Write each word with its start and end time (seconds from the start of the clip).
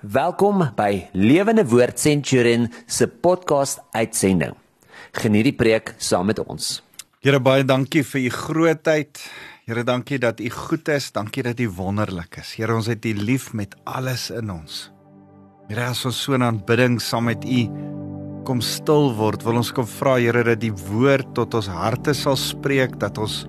Welkom 0.00 0.62
by 0.78 1.10
Lewende 1.12 1.60
Woord 1.68 1.98
Centurion 2.00 2.70
se 2.88 3.04
podcast 3.04 3.82
uitsending. 3.92 4.54
Geniet 5.12 5.44
die 5.50 5.52
preek 5.52 5.92
saam 6.00 6.30
met 6.30 6.40
ons. 6.40 6.78
Here 7.20 7.36
baie 7.36 7.66
dankie 7.68 8.00
vir 8.08 8.22
u 8.22 8.30
grootheid. 8.32 9.20
Here 9.68 9.84
dankie 9.84 10.16
dat 10.16 10.40
u 10.40 10.48
goed 10.48 10.88
is. 10.88 11.10
Dankie 11.12 11.44
dat 11.44 11.60
u 11.60 11.68
wonderlik 11.76 12.40
is. 12.40 12.54
Here 12.56 12.72
ons 12.72 12.88
het 12.88 13.04
u 13.04 13.12
lief 13.12 13.52
met 13.52 13.76
alles 13.84 14.30
in 14.32 14.48
ons. 14.48 14.88
Here 15.68 15.90
as 15.92 16.06
ons 16.08 16.16
so 16.16 16.32
'n 16.32 16.48
aanbidding 16.48 16.96
saam 16.98 17.28
met 17.28 17.44
u 17.44 17.68
kom 18.44 18.62
stil 18.62 19.12
word, 19.14 19.44
wil 19.44 19.56
ons 19.56 19.70
kom 19.70 19.86
vra 19.86 20.16
Here 20.16 20.44
dat 20.44 20.60
die 20.60 20.72
woord 20.72 21.34
tot 21.34 21.54
ons 21.54 21.68
harte 21.68 22.14
sal 22.14 22.36
spreek 22.36 22.98
dat 22.98 23.18
ons 23.18 23.44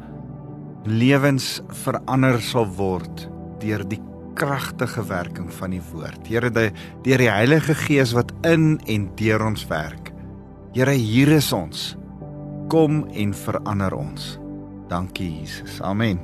lewens 0.84 1.62
verander 1.70 2.42
sal 2.42 2.66
word 2.66 3.30
deur 3.60 3.88
die 3.88 4.11
kragtige 4.38 5.04
werking 5.10 5.50
van 5.54 5.76
die 5.76 5.82
woord. 5.92 6.28
Here, 6.28 6.50
deur 6.52 7.24
die 7.24 7.30
Heilige 7.30 7.76
Gees 7.76 8.14
wat 8.18 8.34
in 8.48 8.76
en 8.88 9.10
deur 9.20 9.46
ons 9.46 9.66
werk. 9.70 10.12
Here, 10.76 10.96
hier 10.96 11.32
is 11.36 11.52
ons. 11.54 11.92
Kom 12.72 13.04
en 13.12 13.34
verander 13.36 13.96
ons. 13.96 14.38
Dankie 14.92 15.30
Jesus. 15.40 15.82
Amen. 15.84 16.20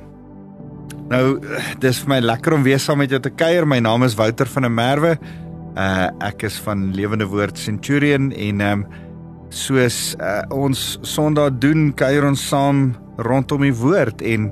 Nou, 1.08 1.38
dis 1.80 2.00
vir 2.04 2.14
my 2.14 2.20
lekker 2.20 2.56
om 2.56 2.64
weer 2.64 2.80
saam 2.80 3.00
met 3.00 3.12
jou 3.12 3.20
te 3.20 3.32
kuier. 3.32 3.66
My 3.68 3.80
naam 3.80 4.04
is 4.04 4.16
Wouter 4.16 4.48
van 4.48 4.68
der 4.68 4.72
Merwe. 4.72 5.18
Uh 5.78 6.08
ek 6.24 6.42
is 6.48 6.56
van 6.64 6.90
Lewende 6.96 7.28
Woord 7.28 7.58
Centurion 7.60 8.32
en 8.32 8.60
ehm 8.64 8.82
um, 8.82 9.04
soos 9.48 10.16
uh, 10.20 10.42
ons 10.52 10.98
Sondag 11.06 11.56
doen, 11.62 11.88
kuier 11.96 12.26
ons 12.28 12.40
saam 12.50 12.90
rondom 13.24 13.64
die 13.64 13.74
woord 13.74 14.20
en 14.20 14.50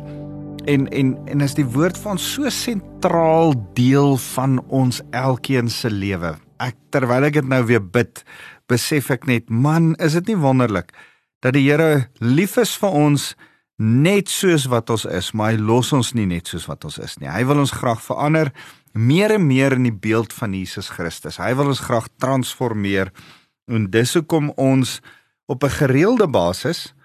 en 0.66 0.86
en 0.90 1.14
en 1.30 1.40
is 1.44 1.54
die 1.54 1.66
woord 1.66 1.98
van 1.98 2.18
so 2.18 2.50
sentraal 2.50 3.54
deel 3.74 4.16
van 4.34 4.58
ons 4.74 5.00
elkeen 5.10 5.70
se 5.70 5.90
lewe. 5.90 6.34
Ek 6.62 6.76
terwyl 6.94 7.28
ek 7.28 7.38
dit 7.38 7.48
nou 7.48 7.62
weer 7.68 7.82
bid, 7.82 8.22
besef 8.70 9.10
ek 9.14 9.26
net, 9.30 9.50
man, 9.50 9.94
is 10.02 10.16
dit 10.18 10.32
nie 10.32 10.40
wonderlik 10.40 10.92
dat 11.44 11.54
die 11.54 11.66
Here 11.68 12.08
lief 12.18 12.56
is 12.58 12.72
vir 12.80 12.94
ons 12.96 13.34
net 13.78 14.32
soos 14.32 14.64
wat 14.72 14.90
ons 14.90 15.04
is, 15.04 15.30
maar 15.36 15.52
hy 15.52 15.60
los 15.60 15.92
ons 15.94 16.14
nie 16.16 16.26
net 16.26 16.48
soos 16.48 16.64
wat 16.66 16.86
ons 16.88 16.96
is 16.98 17.18
nie. 17.20 17.28
Hy 17.30 17.44
wil 17.46 17.60
ons 17.62 17.74
graag 17.76 18.00
verander 18.02 18.50
meer 18.96 19.36
en 19.36 19.44
meer 19.46 19.76
in 19.76 19.84
die 19.86 19.94
beeld 19.94 20.32
van 20.32 20.56
Jesus 20.56 20.88
Christus. 20.90 21.36
Hy 21.38 21.52
wil 21.58 21.70
ons 21.74 21.84
graag 21.84 22.08
transformeer 22.18 23.12
en 23.70 23.90
dis 23.92 24.16
hoekom 24.16 24.50
ons 24.56 25.00
op 25.46 25.62
'n 25.62 25.76
gereelde 25.78 26.26
basis 26.26 26.95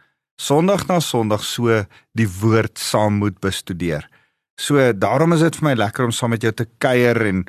Sondag 0.42 0.88
na 0.89 0.97
Sondag 1.03 1.44
so 1.45 1.84
die 2.17 2.28
woord 2.39 2.80
saam 2.81 3.20
moet 3.22 3.38
bestudeer. 3.44 4.08
So 4.58 4.81
daarom 4.94 5.36
is 5.36 5.44
dit 5.45 5.59
vir 5.59 5.67
my 5.70 5.75
lekker 5.78 6.08
om 6.08 6.14
saam 6.16 6.33
met 6.33 6.45
jou 6.45 6.53
te 6.56 6.66
kuier 6.81 7.20
en 7.30 7.45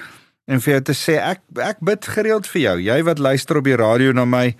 en 0.51 0.61
vir 0.61 0.73
jou 0.75 0.83
te 0.91 0.95
sê 0.99 1.15
ek 1.23 1.41
ek 1.63 1.81
bid 1.87 2.09
gereeld 2.17 2.49
vir 2.51 2.63
jou. 2.63 2.77
Jy 2.91 2.99
wat 3.07 3.23
luister 3.23 3.61
op 3.61 3.69
die 3.69 3.79
radio 3.79 4.13
na 4.13 4.27
my, 4.29 4.51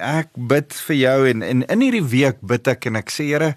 ek 0.00 0.32
bid 0.34 0.74
vir 0.88 0.96
jou 0.96 1.18
en, 1.30 1.44
en 1.44 1.62
in 1.76 1.84
hierdie 1.84 2.06
week 2.08 2.40
bid 2.42 2.70
ek 2.72 2.88
en 2.90 2.98
ek 3.02 3.12
sê 3.12 3.28
Here, 3.28 3.52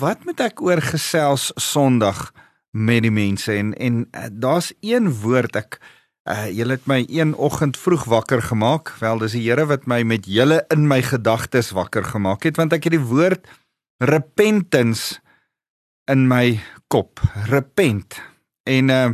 wat 0.00 0.24
moet 0.24 0.40
ek 0.40 0.62
oor 0.64 0.80
gesels 0.80 1.50
Sondag 1.60 2.30
met 2.72 3.04
die 3.04 3.12
mense 3.12 3.52
en 3.52 3.74
en 3.74 4.04
eh, 4.14 4.30
daar's 4.30 4.72
een 4.80 5.10
woord 5.22 5.58
ek 5.58 5.80
Uh 6.24 6.46
julle 6.48 6.78
het 6.78 6.86
my 6.88 7.02
een 7.12 7.34
oggend 7.36 7.76
vroeg 7.76 8.06
wakker 8.08 8.40
gemaak. 8.42 8.94
Wel, 8.96 9.18
dis 9.20 9.34
die 9.36 9.42
Here 9.44 9.66
wat 9.68 9.84
my 9.84 10.00
met 10.08 10.24
julle 10.24 10.62
in 10.72 10.86
my 10.88 11.02
gedagtes 11.04 11.74
wakker 11.76 12.04
gemaak 12.04 12.46
het 12.48 12.56
want 12.56 12.72
ek 12.72 12.88
het 12.88 12.94
die 12.96 13.08
woord 13.10 13.44
repentance 14.00 15.18
in 16.08 16.24
my 16.28 16.56
kop. 16.88 17.20
Repent. 17.52 18.16
En 18.64 18.88
uh 18.88 19.10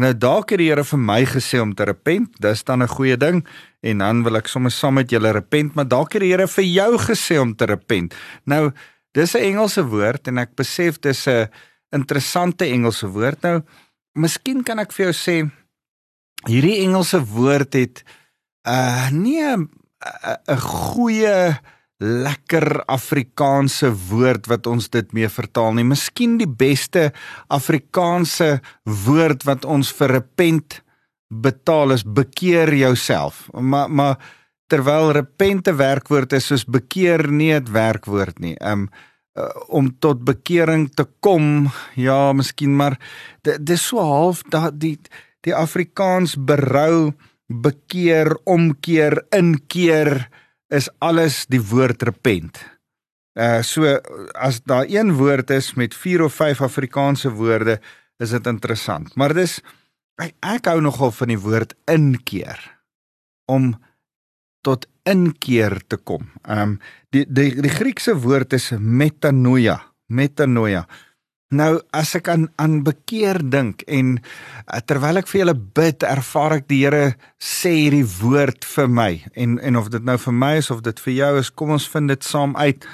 nou 0.00 0.14
dalk 0.16 0.50
het 0.50 0.58
die 0.62 0.70
Here 0.70 0.82
vir 0.82 0.98
my 0.98 1.20
gesê 1.28 1.60
om 1.60 1.74
te 1.76 1.84
repent. 1.84 2.34
Dis 2.40 2.64
dan 2.64 2.82
'n 2.82 2.88
goeie 2.88 3.16
ding 3.16 3.46
en 3.86 3.98
dan 3.98 4.22
wil 4.24 4.36
ek 4.36 4.48
sommer 4.48 4.70
saam 4.70 4.94
met 4.94 5.10
julle 5.10 5.30
repent, 5.30 5.74
maar 5.74 5.88
dalk 5.88 6.12
het 6.12 6.22
die 6.22 6.32
Here 6.32 6.48
vir 6.48 6.64
jou 6.64 6.98
gesê 6.98 7.38
om 7.38 7.54
te 7.54 7.66
repent. 7.66 8.14
Nou, 8.44 8.72
dis 9.12 9.34
'n 9.36 9.54
Engelse 9.54 9.84
woord 9.86 10.26
en 10.26 10.38
ek 10.38 10.56
besef 10.56 10.98
dis 10.98 11.28
'n 11.28 11.48
interessante 11.90 12.64
Engelse 12.64 13.06
woord. 13.06 13.42
Nou, 13.42 13.62
miskien 14.14 14.64
kan 14.64 14.78
ek 14.78 14.92
vir 14.92 15.12
jou 15.12 15.14
sê 15.14 15.50
hierdie 16.48 16.80
Engelse 16.84 17.20
woord 17.24 17.74
het 17.74 18.04
uh 18.68 19.10
nie 19.10 19.42
'n 19.42 19.68
'n 20.48 20.60
goeie 20.60 21.58
lekker 22.00 22.84
Afrikaanse 22.88 23.90
woord 24.08 24.46
wat 24.48 24.66
ons 24.66 24.88
dit 24.88 25.12
mee 25.12 25.28
vertaal 25.28 25.74
nie. 25.76 25.84
Miskien 25.84 26.38
die 26.38 26.48
beste 26.48 27.12
Afrikaanse 27.48 28.60
woord 28.84 29.44
wat 29.44 29.64
ons 29.64 29.92
vir 29.92 30.08
repent 30.08 30.80
betaal 31.28 31.92
is 31.92 32.04
bekeer 32.04 32.72
jouself. 32.74 33.48
Maar 33.52 33.90
maar 33.90 34.16
terwyl 34.66 35.12
repente 35.12 35.74
werkwoord 35.74 36.32
is 36.32 36.46
soos 36.46 36.64
bekeer 36.64 37.28
nie 37.30 37.54
'n 37.54 37.72
werkwoord 37.72 38.38
nie. 38.38 38.56
Um 38.60 38.88
om 39.68 39.98
tot 39.98 40.24
bekering 40.24 40.90
te 40.94 41.06
kom, 41.20 41.70
ja, 41.94 42.32
miskien 42.32 42.76
maar 42.76 42.98
dit 43.42 43.70
is 43.70 43.86
so 43.86 43.98
half 43.98 44.42
dat 44.42 44.80
die 44.80 44.98
die 44.98 45.20
Afrikaans 45.56 46.36
berou, 46.36 47.12
bekeer, 47.48 48.34
omkeer, 48.44 49.22
inkeer 49.34 50.28
is 50.68 50.90
alles 50.98 51.46
die 51.50 51.62
woord 51.62 52.02
repent. 52.06 52.60
Uh 53.34 53.62
so 53.62 53.86
as 54.34 54.60
daar 54.68 54.86
een 54.88 55.14
woord 55.16 55.50
is 55.50 55.74
met 55.74 55.94
4 55.94 56.22
of 56.22 56.34
5 56.34 56.62
Afrikaanse 56.62 57.30
woorde, 57.32 57.80
is 58.18 58.30
dit 58.30 58.46
interessant. 58.46 59.14
Maar 59.16 59.34
dis 59.34 59.60
ek 60.20 60.68
hou 60.68 60.80
nogal 60.84 61.12
van 61.16 61.32
die 61.32 61.40
woord 61.40 61.74
inkeer 61.88 62.60
om 63.48 63.72
tot 64.66 64.86
inkeer 65.08 65.80
te 65.88 65.96
kom. 65.96 66.28
Ehm 66.44 66.76
um, 66.76 66.80
die 67.10 67.24
die 67.26 67.54
die 67.62 67.72
Griekse 67.72 68.14
woord 68.20 68.52
is 68.52 68.70
metanoia, 68.78 69.80
metanoia. 70.06 70.84
Nou 71.50 71.80
as 71.90 72.12
ek 72.14 72.28
aan 72.30 72.44
aan 72.62 72.84
bekeer 72.86 73.40
dink 73.42 73.82
en 73.90 74.12
uh, 74.20 74.78
terwyl 74.86 75.18
ek 75.18 75.26
vir 75.32 75.40
julle 75.40 75.56
bid, 75.58 76.04
ervaar 76.06 76.60
ek 76.60 76.68
die 76.70 76.84
Here 76.84 77.16
sê 77.42 77.72
hierdie 77.74 78.06
woord 78.20 78.66
vir 78.70 78.86
my. 78.86 79.10
En 79.34 79.58
en 79.58 79.80
of 79.80 79.90
dit 79.90 80.06
nou 80.06 80.14
vir 80.22 80.36
my 80.44 80.52
is 80.60 80.70
of 80.70 80.84
dit 80.86 81.02
vir 81.06 81.16
jou 81.16 81.32
is, 81.40 81.50
kom 81.50 81.74
ons 81.74 81.88
vind 81.90 82.14
dit 82.14 82.28
saam 82.28 82.54
uit. 82.54 82.86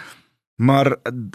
Maar 0.56 0.94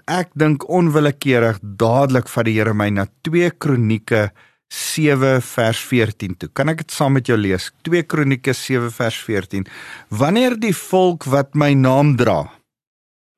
ek 0.09 0.33
dink 0.33 0.65
onwillekeurig 0.65 1.61
dadelik 1.61 2.31
van 2.33 2.49
die 2.49 2.57
Here 2.57 2.73
my 2.73 2.89
na 2.89 3.05
2 3.29 3.53
Kronieke 3.61 4.31
7 4.73 5.37
vers 5.45 5.85
14 5.91 6.37
toe. 6.41 6.49
Kan 6.57 6.73
ek 6.73 6.81
dit 6.81 6.95
saam 6.95 7.19
met 7.19 7.29
jou 7.29 7.37
lees? 7.37 7.69
2 7.85 8.01
Kronieke 8.09 8.57
7 8.57 8.89
vers 8.97 9.21
14. 9.29 9.69
Wanneer 10.09 10.57
die 10.57 10.73
volk 10.73 11.29
wat 11.29 11.53
my 11.53 11.75
naam 11.77 12.15
dra, 12.17 12.47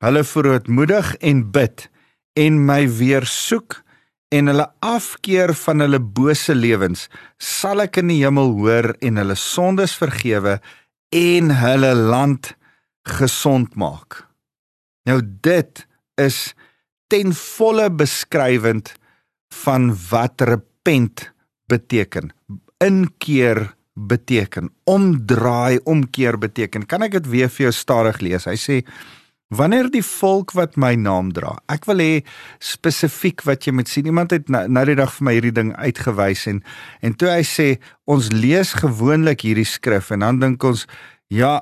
hulle 0.00 0.24
verootmoedig 0.24 1.18
en 1.20 1.50
bid, 1.52 1.90
en 2.38 2.60
my 2.66 2.82
weer 2.98 3.26
soek 3.28 3.80
en 4.34 4.50
hulle 4.50 4.66
afkeer 4.82 5.54
van 5.54 5.84
hulle 5.84 6.00
bose 6.00 6.54
lewens, 6.56 7.06
sal 7.38 7.84
ek 7.84 8.00
in 8.02 8.10
die 8.10 8.20
hemel 8.24 8.54
hoor 8.58 8.92
en 9.04 9.20
hulle 9.22 9.36
sondes 9.38 9.94
vergewe 10.00 10.58
en 11.14 11.52
hulle 11.60 11.92
land 11.94 12.54
gesond 13.06 13.76
maak. 13.78 14.24
Nou 15.06 15.20
dit 15.22 15.84
is 16.20 16.54
ten 17.12 17.34
volle 17.36 17.90
beskrywend 17.92 18.94
van 19.62 19.92
wat 20.10 20.42
repent 20.48 21.28
beteken. 21.70 22.32
Inkeer 22.82 23.68
beteken, 23.94 24.72
omdraai, 24.90 25.78
omkeer 25.86 26.38
beteken. 26.40 26.86
Kan 26.90 27.04
ek 27.06 27.20
dit 27.20 27.28
weer 27.30 27.52
vir 27.52 27.68
jou 27.68 27.74
stadig 27.76 28.18
lees? 28.24 28.48
Hy 28.50 28.56
sê 28.58 28.80
Wanneer 29.52 29.90
die 29.92 30.02
volk 30.04 30.54
wat 30.56 30.78
my 30.80 30.94
naam 30.96 31.28
dra. 31.36 31.58
Ek 31.68 31.84
wil 31.86 32.00
hê 32.00 32.12
spesifiek 32.64 33.44
wat 33.44 33.66
jy 33.66 33.74
moet 33.76 33.90
sien. 33.90 34.08
Iemand 34.08 34.32
het 34.32 34.48
nou, 34.48 34.64
nou 34.72 34.84
die 34.88 34.96
dag 34.98 35.12
vir 35.12 35.26
my 35.28 35.34
hierdie 35.36 35.54
ding 35.54 35.74
uitgewys 35.76 36.46
en 36.50 36.62
en 37.04 37.14
toe 37.18 37.28
hy 37.28 37.42
sê 37.44 37.68
ons 38.08 38.32
lees 38.32 38.72
gewoonlik 38.80 39.44
hierdie 39.44 39.68
skrif 39.68 40.10
en 40.14 40.24
dan 40.24 40.40
dink 40.40 40.64
ons 40.64 40.86
ja, 41.28 41.60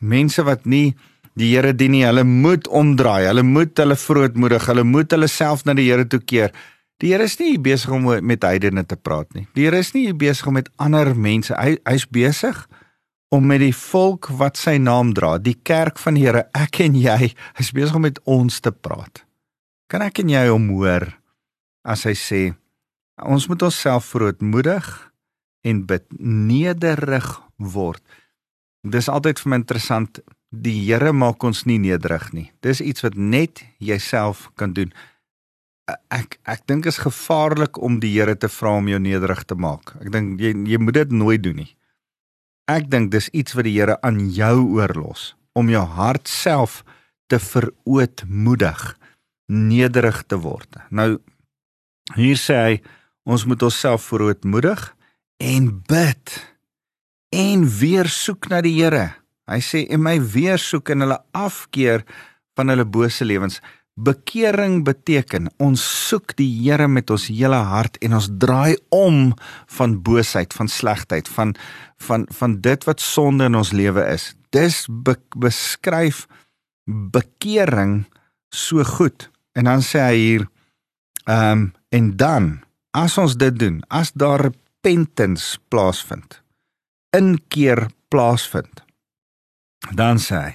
mense 0.00 0.42
wat 0.46 0.66
nie 0.66 0.94
die 1.36 1.50
Here 1.52 1.74
dien 1.76 1.92
nie, 1.92 2.04
hulle 2.06 2.24
moet 2.24 2.68
omdraai. 2.68 3.26
Hulle 3.28 3.44
moet 3.44 3.76
hulle 3.76 3.98
vrootmoedig, 4.00 4.70
hulle 4.70 4.86
moet 4.88 5.12
hulle 5.12 5.28
self 5.28 5.66
na 5.66 5.74
die 5.76 5.90
Here 5.90 6.06
toe 6.08 6.22
keer. 6.22 6.54
Die 7.02 7.12
Here 7.12 7.26
is 7.28 7.36
nie 7.36 7.58
besig 7.60 7.92
om 7.92 8.06
met 8.24 8.44
heidene 8.46 8.86
te 8.88 8.96
praat 8.96 9.28
nie. 9.36 9.44
Die 9.52 9.66
Here 9.66 9.82
is 9.82 9.92
nie 9.92 10.08
besig 10.16 10.48
om 10.48 10.56
met 10.56 10.70
ander 10.80 11.12
mense. 11.12 11.52
Hy 11.52 11.76
hy's 11.84 12.06
besig 12.08 12.62
om 13.34 13.46
met 13.46 13.60
die 13.62 13.74
volk 13.74 14.28
wat 14.38 14.58
sy 14.60 14.76
naam 14.78 15.12
dra, 15.16 15.36
die 15.38 15.56
kerk 15.66 15.98
van 15.98 16.18
die 16.18 16.26
Here, 16.26 16.46
ek 16.54 16.80
en 16.84 16.94
jy, 16.98 17.32
hy's 17.58 17.72
besig 17.74 17.96
om 17.98 18.06
met 18.06 18.20
ons 18.24 18.60
te 18.62 18.70
praat. 18.70 19.24
Kan 19.90 20.04
ek 20.06 20.22
en 20.22 20.30
jy 20.30 20.46
hom 20.48 20.70
hoor 20.74 21.08
as 21.86 22.06
hy 22.06 22.14
sê 22.18 22.42
ons 23.22 23.46
moet 23.48 23.62
onsself 23.64 24.10
verootmoedig 24.12 24.86
en 25.66 25.82
bid 25.88 26.04
nederig 26.20 27.28
word. 27.56 28.02
Dis 28.86 29.08
altyd 29.10 29.40
vir 29.42 29.50
my 29.50 29.60
interessant, 29.62 30.20
die 30.50 30.76
Here 30.86 31.12
maak 31.12 31.42
ons 31.44 31.64
nie 31.66 31.78
nederig 31.82 32.28
nie. 32.32 32.50
Dis 32.62 32.80
iets 32.80 33.02
wat 33.02 33.16
net 33.18 33.64
jouself 33.82 34.46
kan 34.56 34.74
doen. 34.76 34.92
Ek 36.14 36.38
ek 36.46 36.66
dink 36.70 36.86
is 36.86 37.00
gevaarlik 37.02 37.80
om 37.82 37.98
die 38.02 38.12
Here 38.14 38.36
te 38.36 38.50
vra 38.52 38.76
om 38.78 38.90
jou 38.90 39.00
nederig 39.02 39.42
te 39.46 39.58
maak. 39.58 39.96
Ek 40.02 40.12
dink 40.14 40.40
jy 40.40 40.54
jy 40.70 40.78
moet 40.82 41.00
dit 41.00 41.16
nooit 41.16 41.42
doen 41.42 41.62
nie. 41.64 41.72
Ek 42.66 42.88
dink 42.90 43.12
dis 43.14 43.28
iets 43.30 43.54
wat 43.54 43.66
die 43.68 43.76
Here 43.76 43.94
aan 44.02 44.18
jou 44.34 44.74
oorlos 44.74 45.34
om 45.56 45.70
jou 45.70 45.84
hart 45.86 46.26
self 46.28 46.82
te 47.30 47.38
verootmoedig, 47.38 48.80
nederig 49.46 50.18
te 50.26 50.38
word. 50.42 50.80
Nou 50.90 51.16
hier 52.18 52.38
sê 52.38 52.58
hy 52.58 52.74
ons 53.26 53.46
moet 53.46 53.62
onsself 53.66 54.08
verootmoedig 54.10 54.82
en 55.42 55.70
bid 55.86 56.34
en 57.34 57.62
weer 57.78 58.10
soek 58.10 58.50
na 58.50 58.60
die 58.66 58.74
Here. 58.80 59.14
Hy 59.46 59.60
sê 59.62 59.84
en 59.86 60.02
my 60.02 60.18
weer 60.18 60.58
soek 60.58 60.90
en 60.90 61.06
hulle 61.06 61.20
afkeer 61.38 62.02
van 62.58 62.74
hulle 62.74 62.86
bose 62.86 63.26
lewens. 63.26 63.60
Bekering 63.96 64.82
beteken 64.84 65.46
ons 65.56 65.80
soek 65.80 66.34
die 66.36 66.50
Here 66.60 66.84
met 66.84 67.08
ons 67.10 67.30
hele 67.32 67.56
hart 67.70 67.96
en 68.04 68.18
ons 68.18 68.28
draai 68.28 68.76
om 68.92 69.30
van 69.78 69.94
boosheid, 70.04 70.52
van 70.52 70.68
slegheid, 70.68 71.28
van 71.32 71.54
van 72.04 72.26
van 72.28 72.58
dit 72.60 72.84
wat 72.84 73.00
sonde 73.00 73.48
in 73.48 73.56
ons 73.56 73.72
lewe 73.72 74.04
is. 74.12 74.34
Dis 74.52 74.84
be, 74.84 75.16
beskryf 75.32 76.26
bekering 76.84 78.04
so 78.52 78.84
goed. 78.84 79.30
En 79.56 79.64
dan 79.64 79.80
sê 79.80 80.04
hy 80.04 80.20
hier 80.20 80.46
ehm 81.24 81.52
um, 81.52 81.66
en 81.88 82.12
dan 82.20 82.52
as 82.92 83.16
ons 83.16 83.36
dit 83.40 83.56
doen, 83.56 83.80
as 83.88 84.12
daar 84.12 84.50
repentance 84.50 85.56
plaasvind, 85.72 86.42
inkeer 87.16 87.86
plaasvind, 88.12 88.84
dan 89.96 90.20
sê 90.20 90.36
hy, 90.36 90.52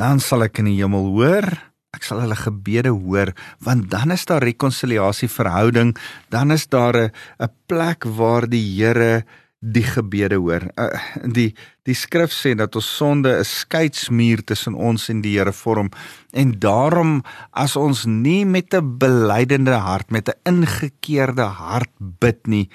dan 0.00 0.20
sal 0.24 0.46
ek 0.48 0.62
in 0.62 0.70
die 0.70 0.78
hemel 0.80 1.12
hoor 1.12 1.69
ek 2.00 2.08
sal 2.08 2.24
hulle 2.24 2.38
gebede 2.40 2.94
hoor 2.96 3.34
want 3.60 3.90
dan 3.92 4.16
is 4.16 4.24
daar 4.24 4.46
rekonsiliasie 4.48 5.28
verhouding 5.28 5.92
dan 6.32 6.50
is 6.56 6.66
daar 6.72 6.96
'n 6.96 7.12
'n 7.44 7.52
plek 7.68 8.08
waar 8.16 8.48
die 8.48 8.64
Here 8.80 9.24
die 9.60 9.84
gebede 9.84 10.38
hoor. 10.40 10.64
Uh, 10.80 10.88
die 11.36 11.52
die 11.84 11.96
skrif 11.96 12.32
sê 12.32 12.54
dat 12.56 12.76
ons 12.76 12.88
sonde 12.96 13.28
'n 13.38 13.44
skeidsmuur 13.44 14.44
tussen 14.44 14.74
ons 14.74 15.08
en 15.08 15.20
die 15.20 15.36
Here 15.36 15.52
vorm 15.52 15.90
en 16.32 16.58
daarom 16.58 17.22
as 17.52 17.76
ons 17.76 18.04
nie 18.06 18.44
met 18.44 18.74
'n 18.74 18.98
belydende 18.98 19.76
hart 19.76 20.10
met 20.10 20.28
'n 20.28 20.40
ingekeerde 20.44 21.44
hart 21.44 21.92
bid 21.98 22.46
nie 22.46 22.70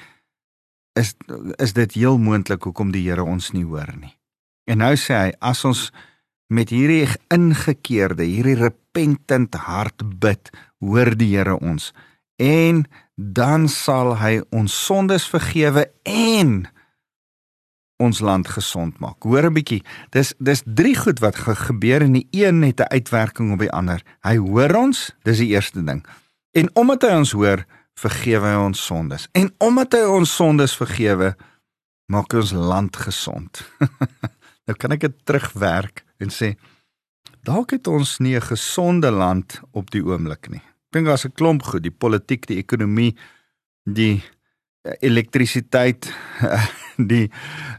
is 0.94 1.16
is 1.58 1.74
dit 1.74 1.94
heel 1.94 2.18
moontlik 2.18 2.64
hoekom 2.64 2.92
die 2.92 3.10
Here 3.10 3.24
ons 3.24 3.52
nie 3.52 3.66
hoor 3.66 3.94
nie. 4.00 4.16
En 4.68 4.78
nou 4.78 4.96
sê 4.96 5.14
hy 5.14 5.34
as 5.40 5.66
ons 5.66 5.92
met 6.50 6.70
hierdie 6.70 7.08
ingekeerde, 7.30 8.24
hierdie 8.24 8.56
repentant 8.96 9.56
hart 9.56 10.04
bid, 10.20 10.52
hoor 10.80 11.16
die 11.20 11.36
Here 11.36 11.58
ons 11.60 11.92
en 12.40 12.86
dan 13.16 13.70
sal 13.72 14.18
hy 14.20 14.42
ons 14.56 14.72
sondes 14.72 15.24
vergewe 15.32 15.86
en 16.04 16.66
ons 18.04 18.20
land 18.20 18.48
gesond 18.52 18.98
maak. 19.00 19.24
Hoor 19.24 19.48
'n 19.48 19.54
bietjie. 19.54 19.84
Dis 20.12 20.34
dis 20.40 20.64
drie 20.66 20.96
goed 20.96 21.20
wat 21.20 21.36
gebeur 21.36 22.02
en 22.02 22.12
die 22.12 22.28
een 22.32 22.62
het 22.64 22.80
'n 22.80 22.92
uitwerking 22.92 23.54
op 23.54 23.60
die 23.60 23.72
ander. 23.72 24.02
Hy 24.24 24.38
hoor 24.38 24.76
ons, 24.76 25.16
dis 25.24 25.38
die 25.38 25.56
eerste 25.56 25.84
ding. 25.84 26.06
En 26.52 26.70
omdat 26.76 27.02
hy 27.02 27.16
ons 27.16 27.32
hoor, 27.32 27.66
vergewe 27.96 28.48
hy 28.48 28.66
ons 28.66 28.86
sondes. 28.86 29.28
En 29.32 29.54
omdat 29.60 29.94
hy 29.94 30.04
ons 30.04 30.36
sondes 30.36 30.76
vergewe, 30.76 31.36
maak 32.08 32.32
hy 32.32 32.40
ons 32.40 32.52
land 32.52 32.96
gesond. 32.96 33.64
nou 34.68 34.76
kan 34.78 34.92
ek 34.92 35.00
dit 35.00 35.26
terugwerk 35.26 36.04
en 36.20 36.30
sê 36.30 36.56
dalk 37.46 37.76
het 37.76 37.88
ons 37.88 38.18
nie 38.20 38.36
'n 38.36 38.42
gesonde 38.42 39.12
land 39.12 39.62
op 39.72 39.92
die 39.92 40.04
oomblik 40.04 40.50
nie. 40.50 40.62
Ek 40.62 40.92
dink 40.92 41.06
daar's 41.06 41.26
'n 41.26 41.34
klomp 41.34 41.64
goed, 41.64 41.84
die 41.84 41.92
politiek, 41.92 42.46
die 42.46 42.58
ekonomie, 42.58 43.16
die 43.84 44.24
eh, 44.82 44.94
elektrisiteit, 45.00 46.14
die 47.12 47.32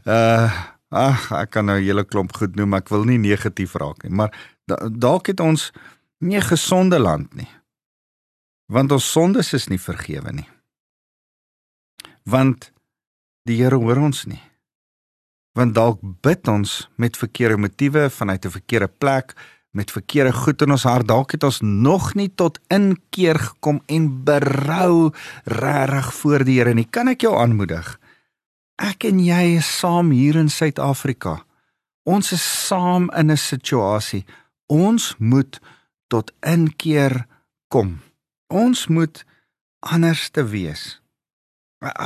uh 0.05 0.51
ag, 0.89 1.31
ek 1.31 1.49
kan 1.51 1.65
nou 1.65 1.77
'n 1.77 1.83
hele 1.83 2.05
klomp 2.05 2.31
goed 2.35 2.55
noem, 2.55 2.69
maar 2.69 2.79
ek 2.79 2.89
wil 2.89 3.03
nie 3.03 3.17
negatief 3.17 3.75
raak 3.75 4.03
nie, 4.03 4.11
maar 4.11 4.31
dalk 4.91 5.27
het 5.27 5.39
ons 5.39 5.71
nie 6.19 6.37
'n 6.37 6.41
gesonde 6.41 6.99
land 6.99 7.35
nie. 7.35 7.49
Want 8.67 8.91
ons 8.91 9.11
sondes 9.11 9.53
is 9.53 9.67
nie 9.67 9.79
vergewe 9.79 10.31
nie. 10.31 10.49
Want 12.23 12.71
die 13.43 13.63
Here 13.63 13.75
hoor 13.75 13.97
ons 13.97 14.25
nie 14.25 14.41
want 15.57 15.73
dalk 15.73 16.01
bid 16.21 16.47
ons 16.47 16.83
met 17.01 17.17
verkeerde 17.17 17.57
motiewe 17.57 18.09
vanuit 18.13 18.45
'n 18.45 18.55
verkeerde 18.59 18.87
plek 18.87 19.33
met 19.77 19.91
verkeerde 19.91 20.33
goed 20.33 20.61
in 20.61 20.71
ons 20.71 20.83
hart. 20.83 21.07
Dalk 21.07 21.31
het 21.31 21.43
ons 21.43 21.61
nog 21.61 22.13
nie 22.17 22.29
tot 22.35 22.59
inkeer 22.73 23.39
gekom 23.39 23.81
en 23.85 24.23
berou 24.23 25.13
regtig 25.43 26.13
voor 26.13 26.43
die 26.43 26.57
Here 26.57 26.73
nie. 26.73 26.87
Kan 26.89 27.07
ek 27.07 27.21
jou 27.21 27.35
aanmoedig? 27.37 27.99
Ek 28.77 29.03
en 29.03 29.19
jy 29.19 29.57
is 29.57 29.69
saam 29.79 30.11
hier 30.11 30.35
in 30.35 30.49
Suid-Afrika. 30.49 31.43
Ons 32.05 32.31
is 32.31 32.67
saam 32.67 33.09
in 33.17 33.31
'n 33.31 33.37
situasie. 33.37 34.25
Ons 34.67 35.15
moet 35.17 35.59
tot 36.07 36.31
inkeer 36.41 37.27
kom. 37.67 37.99
Ons 38.47 38.87
moet 38.87 39.25
anders 39.79 40.29
te 40.29 40.43
wees. 40.43 41.01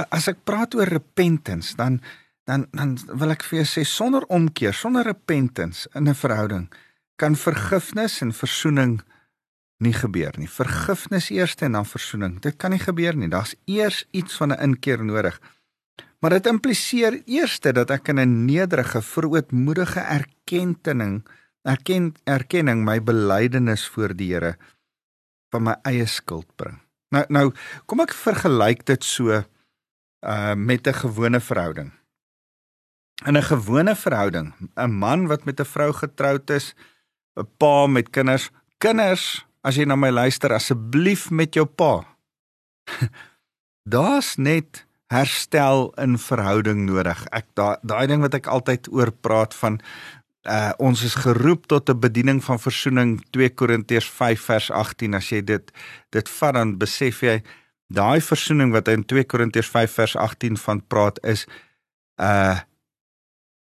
As 0.09 0.27
ek 0.27 0.43
praat 0.43 0.75
oor 0.75 0.87
repentance 0.87 1.75
dan 1.75 2.01
dan 2.51 2.67
dan 2.75 2.97
wil 3.07 3.31
ek 3.31 3.45
vir 3.47 3.61
jou 3.61 3.67
sê 3.69 3.83
sonder 3.87 4.25
omkeer, 4.27 4.75
sonder 4.75 5.07
repentance 5.07 5.87
in 5.95 6.09
'n 6.09 6.15
verhouding 6.15 6.67
kan 7.15 7.35
vergifnis 7.35 8.21
en 8.21 8.33
verzoening 8.33 9.01
nie 9.77 9.93
gebeur 9.93 10.33
nie. 10.37 10.49
Vergifnis 10.49 11.29
eers 11.29 11.55
en 11.55 11.77
dan 11.77 11.85
verzoening. 11.85 12.39
Dit 12.41 12.57
kan 12.57 12.71
nie 12.71 12.81
gebeur 12.81 13.15
nie. 13.15 13.29
Daar's 13.29 13.55
eers 13.65 14.05
iets 14.11 14.37
van 14.37 14.51
'n 14.51 14.61
inkeer 14.61 15.03
nodig. 15.03 15.39
Maar 16.19 16.31
dit 16.37 16.47
impliseer 16.47 17.21
eerste 17.25 17.73
dat 17.73 17.89
ek 17.89 18.07
in 18.07 18.19
'n 18.19 18.45
nederige, 18.45 19.01
verootmoedige 19.01 19.99
erkenning, 19.99 21.23
erken 21.63 22.13
erkenning 22.23 22.83
my 22.83 23.03
belydenis 23.03 23.87
voor 23.87 24.15
die 24.15 24.33
Here 24.33 24.57
van 25.49 25.63
my 25.63 25.75
eie 25.83 26.05
skuld 26.05 26.55
bring. 26.55 26.79
Nou 27.09 27.25
nou 27.27 27.53
kom 27.85 27.99
ek 27.99 28.13
vergelyk 28.13 28.85
dit 28.85 29.03
so 29.03 29.43
uh 30.21 30.53
met 30.55 30.87
'n 30.87 30.93
gewone 30.93 31.39
verhouding 31.39 32.00
in 33.25 33.37
'n 33.37 33.43
gewone 33.43 33.95
verhouding, 33.95 34.53
'n 34.75 34.91
man 34.91 35.27
wat 35.27 35.45
met 35.45 35.59
'n 35.59 35.65
vrou 35.65 35.93
getroud 35.93 36.49
is, 36.49 36.73
'n 37.35 37.47
pa 37.57 37.87
met 37.87 38.09
kinders, 38.09 38.49
kinders, 38.77 39.45
as 39.61 39.75
jy 39.75 39.85
na 39.85 39.95
my 39.95 40.09
luister, 40.09 40.53
asseblief 40.53 41.29
met 41.29 41.53
jou 41.53 41.65
pa. 41.65 42.05
Daar's 43.93 44.35
net 44.37 44.85
herstel 45.07 45.93
in 45.97 46.17
verhouding 46.17 46.85
nodig. 46.85 47.25
Ek 47.31 47.45
daai 47.53 47.77
daai 47.83 48.07
ding 48.07 48.21
wat 48.21 48.33
ek 48.33 48.47
altyd 48.47 48.87
oor 48.91 49.11
praat 49.11 49.55
van 49.55 49.79
uh 50.49 50.71
ons 50.81 51.03
is 51.05 51.15
geroep 51.15 51.67
tot 51.67 51.89
'n 51.89 51.99
bediening 51.99 52.43
van 52.43 52.59
verzoening 52.59 53.21
2 53.29 53.49
Korintiërs 53.49 54.09
5 54.09 54.41
vers 54.41 54.71
18 54.71 55.13
as 55.13 55.29
jy 55.29 55.41
dit 55.41 55.71
dit 56.09 56.29
vat 56.29 56.53
dan 56.53 56.77
besef 56.77 57.21
jy 57.21 57.43
daai 57.93 58.21
verzoening 58.21 58.71
wat 58.71 58.87
in 58.87 59.05
2 59.05 59.23
Korintiërs 59.23 59.69
5 59.69 59.91
vers 59.91 60.15
18 60.15 60.57
van 60.57 60.81
praat 60.87 61.19
is 61.23 61.45
uh 62.17 62.57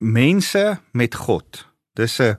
mense 0.05 0.81
met 0.93 1.15
God. 1.15 1.65
Dis 1.97 2.21
'n 2.21 2.37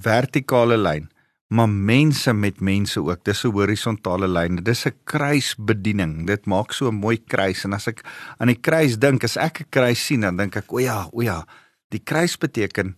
vertikale 0.00 0.76
lyn, 0.76 1.10
maar 1.48 1.68
mense 1.68 2.32
met 2.32 2.60
mense 2.60 3.00
ook. 3.00 3.24
Dis 3.24 3.44
'n 3.44 3.52
horisontale 3.52 4.28
lyn. 4.28 4.56
Dis 4.56 4.86
'n 4.86 4.94
kruisbediening. 5.04 6.26
Dit 6.26 6.46
maak 6.46 6.72
so 6.72 6.88
'n 6.88 6.94
mooi 6.94 7.18
kruis 7.18 7.64
en 7.64 7.72
as 7.72 7.86
ek 7.86 8.04
aan 8.38 8.48
die 8.48 8.60
kruis 8.60 8.98
dink, 8.98 9.24
as 9.24 9.36
ek 9.36 9.60
'n 9.60 9.66
kruis 9.68 10.06
sien, 10.06 10.20
dan 10.20 10.36
dink 10.36 10.56
ek, 10.56 10.72
o 10.72 10.78
ja, 10.78 11.08
o 11.12 11.22
ja, 11.22 11.46
die 11.90 12.00
kruis 12.00 12.36
beteken 12.36 12.96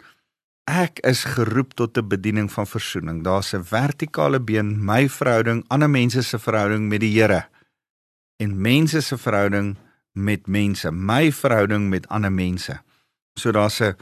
ek 0.65 0.99
is 1.01 1.25
geroep 1.25 1.75
tot 1.75 1.97
'n 1.97 2.09
bediening 2.09 2.53
van 2.53 2.67
verzoening. 2.67 3.25
Daar's 3.25 3.55
'n 3.55 3.65
vertikale 3.65 4.41
been, 4.41 4.85
my 4.85 5.09
verhouding, 5.09 5.65
ander 5.69 5.91
mense 5.91 6.23
se 6.23 6.39
verhouding 6.39 6.89
met 6.89 7.01
die 7.01 7.21
Here 7.21 7.49
en 8.37 8.61
mense 8.61 9.01
se 9.01 9.19
verhouding 9.19 9.77
met 10.13 10.47
mense, 10.47 10.91
my 10.91 11.33
verhouding 11.33 11.89
met 11.89 12.09
ander 12.09 12.33
mense. 12.33 12.81
So 13.39 13.53
daar's 13.53 13.81
'n 13.81 13.95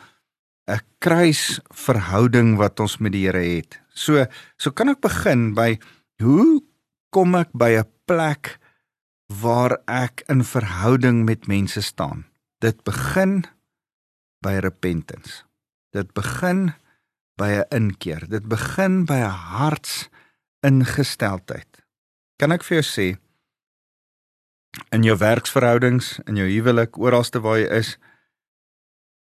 'n 0.67 0.81
kruisverhouding 0.99 2.57
wat 2.57 2.81
ons 2.81 2.99
met 2.99 3.13
die 3.13 3.27
Here 3.27 3.57
het. 3.57 3.81
So 3.95 4.27
so 4.59 4.71
kan 4.71 4.89
ek 4.89 5.01
begin 5.01 5.55
by 5.55 5.79
hoe 6.23 6.63
kom 7.11 7.35
ek 7.35 7.49
by 7.53 7.79
'n 7.79 7.91
plek 8.07 8.59
waar 9.29 9.79
ek 9.87 10.23
in 10.29 10.45
verhouding 10.45 11.25
met 11.25 11.47
mense 11.47 11.83
staan? 11.83 12.25
Dit 12.61 12.85
begin 12.85 13.45
by 14.41 14.59
repentance. 14.59 15.45
Dit 15.93 16.13
begin 16.15 16.75
by 17.37 17.63
'n 17.63 17.67
inkeer. 17.71 18.29
Dit 18.29 18.49
begin 18.49 19.05
by 19.05 19.19
'n 19.23 19.31
hartsingesteldheid. 19.31 21.85
Kan 22.37 22.53
ek 22.53 22.65
vir 22.65 22.83
jou 22.83 22.85
sê 22.85 23.17
in 24.93 25.03
jou 25.03 25.17
werksverhoudings, 25.17 26.19
in 26.27 26.37
jou 26.37 26.49
huwelik, 26.49 26.99
oralste 26.99 27.41
waar 27.41 27.59
jy 27.59 27.69
is, 27.79 27.99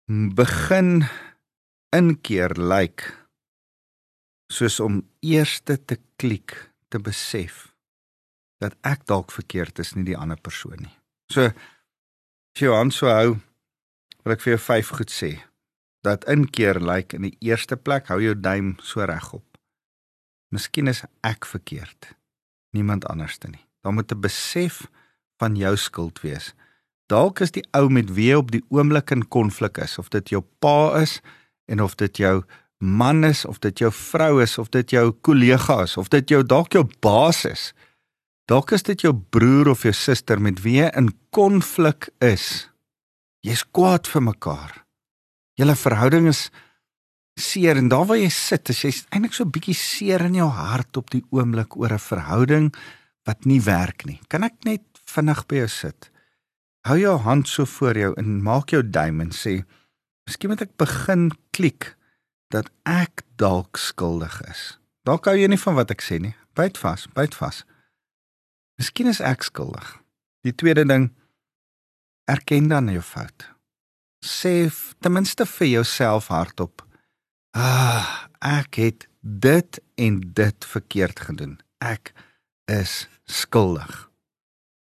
begin 0.08 1.06
inkeer 1.96 2.52
lyk 2.58 2.68
like, 2.68 3.12
soos 4.52 4.80
om 4.80 5.00
eerste 5.24 5.78
te 5.84 5.96
klik 6.20 6.52
te 6.88 7.00
besef 7.00 7.72
dat 8.60 8.76
ek 8.84 9.06
dalk 9.08 9.32
verkeerd 9.32 9.78
is 9.78 9.94
nie 9.96 10.04
die 10.04 10.18
ander 10.18 10.38
persoon 10.40 10.84
nie. 10.84 10.94
So 11.32 11.48
as 11.48 12.60
jy 12.60 12.70
aan 12.70 12.92
so 12.94 13.08
hou 13.10 13.40
wil 14.24 14.36
ek 14.36 14.44
vir 14.44 14.54
jou 14.54 14.62
vyf 14.68 14.92
goed 15.00 15.10
sê. 15.10 15.32
dat 16.04 16.26
inkeer 16.28 16.76
lyk 16.80 16.86
like 16.86 17.16
in 17.16 17.24
die 17.30 17.36
eerste 17.48 17.76
plek 17.80 18.10
hou 18.12 18.20
jou 18.20 18.34
duim 18.36 18.74
so 18.84 19.04
regop. 19.08 19.44
Miskien 20.52 20.90
is 20.92 21.02
ek 21.24 21.48
verkeerd. 21.48 22.12
Niemand 22.76 23.06
anderste 23.08 23.48
nie. 23.48 23.64
Daar 23.82 23.94
moet 23.96 24.12
'n 24.12 24.20
besef 24.20 24.86
van 25.40 25.56
jou 25.56 25.76
skuld 25.76 26.20
wees. 26.20 26.54
Dalk 27.06 27.40
is 27.40 27.52
die 27.52 27.64
ou 27.76 27.88
met 27.92 28.12
wie 28.16 28.32
op 28.36 28.50
die 28.50 28.62
oomblik 28.68 29.10
in 29.10 29.28
konflik 29.28 29.78
is, 29.78 29.98
of 29.98 30.08
dit 30.08 30.28
jou 30.28 30.42
pa 30.60 31.00
is 31.00 31.20
en 31.68 31.80
of 31.80 31.94
dit 32.00 32.16
jou 32.16 32.42
man 32.84 33.24
is 33.24 33.44
of 33.44 33.58
dit 33.64 33.78
jou 33.78 33.90
vrou 33.92 34.42
is 34.42 34.58
of 34.58 34.68
dit 34.74 34.90
jou 34.96 35.08
kollega 35.24 35.82
is 35.86 35.96
of 35.96 36.10
dit 36.12 36.34
jou 36.34 36.42
dalk 36.44 36.76
jou 36.76 36.84
baas 37.04 37.44
is. 37.48 37.72
Dalk 38.50 38.74
is 38.76 38.84
dit 38.84 39.06
jou 39.06 39.14
broer 39.14 39.70
of 39.72 39.86
jou 39.86 39.92
suster 39.96 40.40
met 40.40 40.60
wie 40.64 40.82
jy 40.82 40.90
in 40.98 41.08
konflik 41.32 42.10
is. 42.20 42.68
Jy's 43.44 43.64
kwaad 43.64 44.08
vir 44.08 44.24
mekaar. 44.24 44.72
Julle 45.56 45.76
verhouding 45.78 46.28
is 46.28 46.50
seer 47.40 47.78
en 47.80 47.88
daar 47.88 48.04
waar 48.06 48.20
jy 48.20 48.30
sit, 48.30 48.68
as 48.70 48.84
jy 48.84 48.92
eintlik 49.10 49.34
so 49.34 49.44
'n 49.44 49.50
bietjie 49.50 49.74
seer 49.74 50.20
in 50.22 50.34
jou 50.34 50.48
hart 50.48 50.96
op 50.96 51.10
die 51.10 51.24
oomblik 51.30 51.76
oor 51.76 51.92
'n 51.92 51.98
verhouding 51.98 52.74
wat 53.24 53.44
nie 53.44 53.60
werk 53.60 54.04
nie. 54.04 54.20
Kan 54.28 54.44
ek 54.44 54.64
net 54.64 54.82
vinnig 55.06 55.46
by 55.48 55.56
jou 55.56 55.68
sit? 55.68 56.10
Hou 56.84 56.98
jou 57.00 57.14
hand 57.24 57.48
so 57.48 57.64
voor 57.64 57.96
jou 57.96 58.12
en 58.20 58.42
maak 58.44 58.74
jou 58.74 58.82
duim 58.84 59.20
en 59.20 59.30
sê, 59.32 59.64
"Miskien 60.28 60.50
moet 60.50 60.60
ek 60.60 60.76
begin 60.76 61.30
klik 61.50 61.96
dat 62.48 62.70
ek 62.84 63.22
dalk 63.36 63.76
skuldig 63.76 64.40
is." 64.42 64.78
Dalk 65.04 65.24
hou 65.24 65.36
jy 65.36 65.46
nie 65.46 65.58
van 65.58 65.74
wat 65.74 65.90
ek 65.90 66.02
sê 66.02 66.20
nie. 66.20 66.34
Byt 66.54 66.78
vas, 66.78 67.06
byt 67.06 67.34
vas. 67.34 67.64
Miskien 68.78 69.06
is 69.06 69.20
ek 69.20 69.42
skuldig. 69.42 70.02
Die 70.42 70.52
tweede 70.52 70.84
ding, 70.84 71.12
erken 72.24 72.68
dan 72.68 72.88
jou 72.88 73.02
fout. 73.02 73.50
Sê 74.24 74.72
ten 75.00 75.12
minste 75.12 75.46
vir 75.46 75.68
jouself 75.68 76.28
hardop, 76.28 76.82
Ah, 77.54 78.26
ek 78.42 78.74
het 78.74 79.06
dit 79.22 79.80
en 79.94 80.20
dit 80.34 80.64
verkeerd 80.64 81.20
gedoen. 81.20 81.60
Ek 81.78 82.10
is 82.66 83.08
skuldig. 83.30 84.10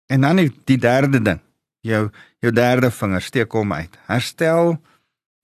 En 0.06 0.20
dan 0.20 0.36
die 0.36 0.78
derde 0.78 1.22
ding. 1.22 1.40
Jou 1.86 2.10
jou 2.40 2.52
derde 2.52 2.90
vinger 2.90 3.22
steek 3.24 3.52
hom 3.52 3.72
uit. 3.72 3.98
Herstel 4.06 4.76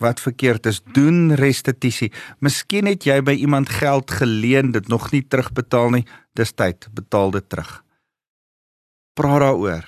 wat 0.03 0.21
verkeerd 0.21 0.67
is. 0.67 0.83
Doen 0.93 1.35
restituisie. 1.35 2.13
Miskien 2.45 2.89
het 2.91 3.07
jy 3.09 3.21
by 3.25 3.33
iemand 3.41 3.73
geld 3.73 4.11
geleen, 4.11 4.73
dit 4.73 4.89
nog 4.93 5.11
nie 5.13 5.23
terugbetaal 5.25 5.91
nie. 5.97 6.05
Dis 6.37 6.53
tyd, 6.53 6.89
betaal 6.93 7.33
dit 7.39 7.49
terug. 7.49 7.83
Praat 9.17 9.41
daaroor. 9.47 9.87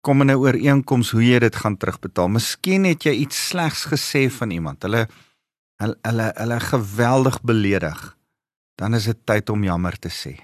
Kom 0.00 0.22
in 0.22 0.30
'n 0.30 0.38
ooreenkoms 0.38 1.10
hoe 1.10 1.24
jy 1.24 1.38
dit 1.38 1.56
gaan 1.56 1.76
terugbetaal. 1.76 2.28
Miskien 2.28 2.84
het 2.84 3.02
jy 3.02 3.12
iets 3.12 3.48
slegs 3.48 3.84
gesê 3.84 4.30
van 4.30 4.50
iemand. 4.50 4.82
Hulle 4.82 5.08
hulle 5.80 5.96
hulle, 6.02 6.32
hulle 6.36 6.60
geweldig 6.60 7.40
beledig, 7.42 8.16
dan 8.76 8.94
is 8.94 9.04
dit 9.04 9.18
tyd 9.24 9.50
om 9.50 9.64
jammer 9.64 9.98
te 9.98 10.08
sê. 10.08 10.36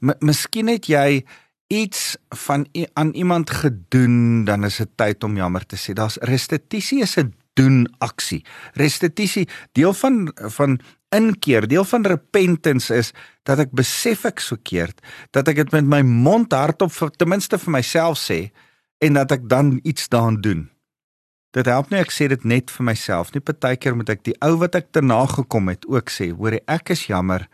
M 0.00 0.12
miskien 0.20 0.68
het 0.68 0.86
jy 0.86 1.24
iets 1.68 2.16
van 2.28 2.66
aan 2.92 3.10
iemand 3.12 3.50
gedoen, 3.50 4.44
dan 4.44 4.64
is 4.64 4.76
dit 4.76 4.88
tyd 4.96 5.24
om 5.24 5.36
jammer 5.36 5.66
te 5.66 5.76
sê. 5.76 5.92
Daar's 5.92 6.16
restituisie 6.20 7.00
is 7.04 7.16
'n 7.16 7.34
doen 7.52 7.86
aksie. 7.98 8.44
Restituisie 8.72 9.48
deel 9.72 9.92
van 9.92 10.32
van 10.34 10.80
inkeer, 11.08 11.68
deel 11.68 11.84
van 11.84 12.06
repentance 12.06 12.94
is 12.94 13.12
dat 13.42 13.58
ek 13.58 13.72
besef 13.72 14.24
ek 14.24 14.40
verkeerd, 14.40 15.00
dat 15.30 15.48
ek 15.48 15.56
dit 15.56 15.70
met 15.72 15.84
my 15.84 16.02
mond 16.02 16.52
hardop 16.52 16.92
ten 17.16 17.28
minste 17.28 17.58
vir 17.58 17.72
myself 17.72 18.20
sê 18.20 18.50
en 18.98 19.12
dat 19.12 19.32
ek 19.32 19.48
dan 19.48 19.80
iets 19.82 20.08
daaraan 20.08 20.40
doen. 20.40 20.68
Dit 21.56 21.66
help 21.66 21.90
nie 21.90 22.00
ek 22.00 22.12
sê 22.12 22.28
dit 22.28 22.44
net 22.44 22.70
vir 22.70 22.84
myself 22.84 23.32
nie. 23.32 23.40
Partykeer 23.40 23.96
moet 23.96 24.10
ek 24.12 24.24
die 24.24 24.36
ou 24.44 24.58
wat 24.60 24.74
ek 24.74 24.92
te 24.92 25.00
nagekom 25.00 25.68
het 25.72 25.86
ook 25.88 26.12
sê, 26.12 26.30
hoor 26.36 26.58
ek 26.66 26.90
is 26.90 27.06
jammer. 27.08 27.48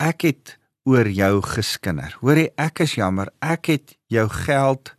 Ek 0.00 0.24
het 0.24 0.56
oor 0.84 1.08
jou 1.08 1.42
geskinder. 1.42 2.16
Hoor 2.20 2.44
ek 2.60 2.84
is 2.84 2.96
jammer. 2.98 3.30
Ek 3.40 3.72
het 3.72 3.96
jou 4.12 4.26
geld 4.28 4.94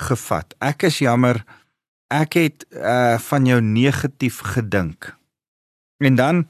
gevat. 0.00 0.54
Ek 0.60 0.86
is 0.88 1.00
jammer. 1.04 1.44
Ek 2.12 2.36
het 2.38 2.66
uh 2.72 3.16
van 3.18 3.46
jou 3.48 3.60
negatief 3.60 4.40
gedink. 4.54 5.14
En 5.98 6.14
dan 6.14 6.44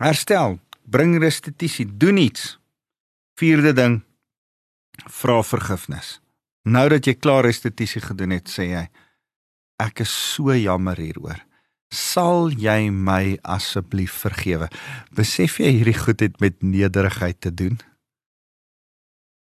herstel, 0.00 0.58
bring 0.82 1.18
restituisie, 1.20 1.86
doen 1.86 2.16
iets. 2.16 2.56
Vierde 3.38 3.72
ding, 3.72 4.00
vra 5.06 5.42
vergifnis. 5.42 6.18
Nou 6.64 6.88
dat 6.88 7.06
jy 7.06 7.14
klaar 7.14 7.44
restituisie 7.44 8.02
gedoen 8.02 8.34
het, 8.34 8.48
sê 8.50 8.70
jy, 8.72 8.88
Ek 9.78 10.00
is 10.02 10.10
so 10.10 10.50
jammer 10.58 10.98
hieroor. 10.98 11.38
Sal 11.94 12.50
jy 12.50 12.90
my 12.90 13.38
asseblief 13.46 14.16
vergewe? 14.24 14.66
Besef 15.14 15.60
jy 15.62 15.70
hierdie 15.78 15.94
goed 15.96 16.24
het 16.24 16.40
met 16.42 16.58
nederigheid 16.66 17.38
te 17.40 17.52
doen? 17.54 17.78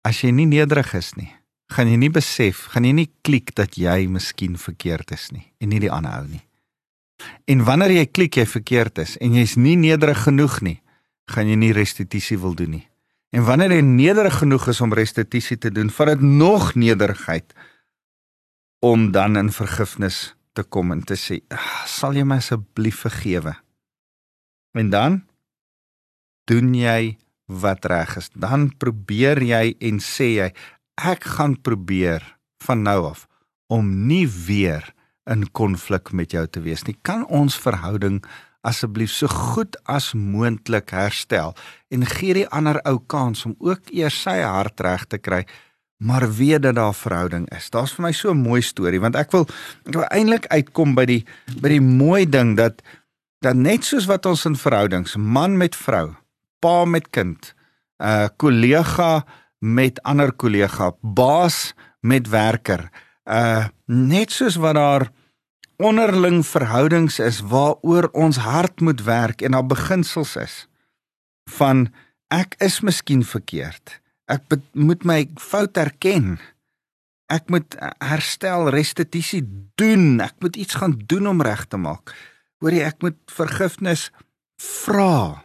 As 0.05 0.21
jy 0.21 0.29
nie 0.35 0.45
nederig 0.45 0.91
is 0.93 1.15
nie, 1.17 1.31
gaan 1.73 1.89
jy 1.89 1.97
nie 1.97 2.11
besef, 2.13 2.67
gaan 2.73 2.85
jy 2.85 2.93
nie 2.93 3.09
klik 3.25 3.55
dat 3.57 3.77
jy 3.79 4.05
miskien 4.11 4.59
verkeerd 4.61 5.15
is 5.15 5.31
nie 5.33 5.47
en 5.59 5.71
nie 5.73 5.81
die 5.81 5.91
ander 5.91 6.21
ou 6.21 6.27
nie. 6.29 6.43
En 7.49 7.63
wanneer 7.65 7.95
jy 7.95 8.05
klik 8.11 8.37
jy 8.37 8.45
verkeerd 8.49 9.01
is 9.01 9.15
en 9.23 9.33
jy's 9.33 9.55
nie 9.57 9.75
nederig 9.79 10.25
genoeg 10.27 10.59
nie, 10.61 10.77
gaan 11.31 11.49
jy 11.49 11.57
nie 11.57 11.73
restituisie 11.73 12.37
wil 12.37 12.53
doen 12.53 12.77
nie. 12.77 12.85
En 13.33 13.47
wanneer 13.47 13.73
jy 13.73 13.81
nederig 13.83 14.37
genoeg 14.43 14.69
is 14.71 14.81
om 14.85 14.93
restituisie 14.93 15.57
te 15.57 15.71
doen, 15.73 15.89
vat 15.89 16.13
dit 16.13 16.21
nog 16.23 16.75
nederigheid 16.77 17.55
om 18.85 19.09
dan 19.11 19.39
in 19.41 19.49
vergifnis 19.51 20.35
te 20.55 20.63
kom 20.63 20.93
en 20.93 21.01
te 21.03 21.17
sê, 21.17 21.41
ah, 21.49 21.85
"Sal 21.85 22.13
jy 22.13 22.23
my 22.23 22.37
asseblief 22.37 23.01
vergewe?" 23.07 23.55
En 24.73 24.89
dan 24.89 25.23
doen 26.45 26.73
jy 26.73 27.17
wat 27.45 27.85
reg 27.85 28.17
is. 28.17 28.29
Dan 28.33 28.71
probeer 28.77 29.41
jy 29.43 29.75
en 29.79 29.99
sê 29.99 30.27
jy, 30.39 30.53
"Ek 30.95 31.23
gaan 31.23 31.61
probeer 31.61 32.37
van 32.59 32.81
nou 32.81 33.05
af 33.05 33.27
om 33.67 34.07
nie 34.07 34.27
weer 34.27 34.93
in 35.25 35.51
konflik 35.51 36.11
met 36.11 36.31
jou 36.31 36.47
te 36.47 36.61
wees 36.61 36.83
nie. 36.83 36.97
Kan 37.01 37.25
ons 37.27 37.57
verhouding 37.57 38.23
asseblief 38.61 39.11
so 39.11 39.27
goed 39.27 39.77
as 39.85 40.13
moontlik 40.13 40.89
herstel 40.89 41.55
en 41.89 42.05
gee 42.05 42.33
die 42.33 42.47
ander 42.47 42.81
ou 42.85 42.99
kans 42.99 43.45
om 43.45 43.55
ook 43.59 43.79
eers 43.91 44.21
sy 44.21 44.41
hart 44.41 44.79
reg 44.79 45.05
te 45.05 45.17
kry?" 45.17 45.45
maar 45.97 46.33
weet 46.33 46.61
dat 46.61 46.75
daar 46.75 46.93
verhouding 46.93 47.49
is. 47.55 47.69
Daar's 47.69 47.93
vir 47.93 48.03
my 48.03 48.11
so 48.11 48.31
'n 48.31 48.41
mooi 48.41 48.61
storie 48.61 48.99
want 48.99 49.15
ek 49.15 49.31
wil 49.31 49.47
ek 49.85 49.93
wil 49.93 50.03
eintlik 50.03 50.47
uitkom 50.47 50.95
by 50.95 51.05
die 51.05 51.25
by 51.61 51.69
die 51.69 51.81
mooi 51.81 52.29
ding 52.29 52.57
dat 52.57 52.81
dat 53.41 53.55
net 53.55 53.83
soos 53.83 54.05
wat 54.05 54.25
ons 54.25 54.45
in 54.45 54.55
verhoudings, 54.55 55.15
man 55.15 55.57
met 55.57 55.75
vrou, 55.75 56.15
pa 56.65 56.85
met 56.89 57.09
kind, 57.13 57.53
'n 58.01 58.05
uh, 58.05 58.27
kollega 58.41 59.25
met 59.59 60.01
ander 60.01 60.31
kollega, 60.33 60.91
baas 61.01 61.73
met 62.01 62.29
werker, 62.29 62.89
uh 63.25 63.65
net 63.85 64.31
soos 64.31 64.55
wat 64.57 64.73
daar 64.73 65.11
onderling 65.77 66.45
verhoudings 66.45 67.19
is 67.19 67.41
waaroor 67.41 68.09
ons 68.13 68.37
hart 68.37 68.81
moet 68.81 69.03
werk 69.03 69.41
en 69.41 69.51
daar 69.51 69.65
beginsels 69.65 70.35
is 70.35 70.67
van 71.49 71.87
ek 72.33 72.55
is 72.57 72.81
miskien 72.81 73.23
verkeerd. 73.23 74.01
Ek 74.25 74.41
moet 74.73 75.05
my 75.05 75.27
fout 75.37 75.77
erken. 75.77 76.39
Ek 77.29 77.49
moet 77.53 77.77
herstel, 78.01 78.69
restituisie 78.73 79.43
doen. 79.77 80.21
Ek 80.21 80.33
moet 80.41 80.57
iets 80.57 80.81
gaan 80.81 80.97
doen 81.05 81.27
om 81.27 81.41
reg 81.45 81.65
te 81.69 81.77
maak. 81.77 82.15
Hoorie, 82.57 82.81
ek 82.81 83.05
moet 83.05 83.17
vergifnis 83.29 84.09
vra. 84.57 85.44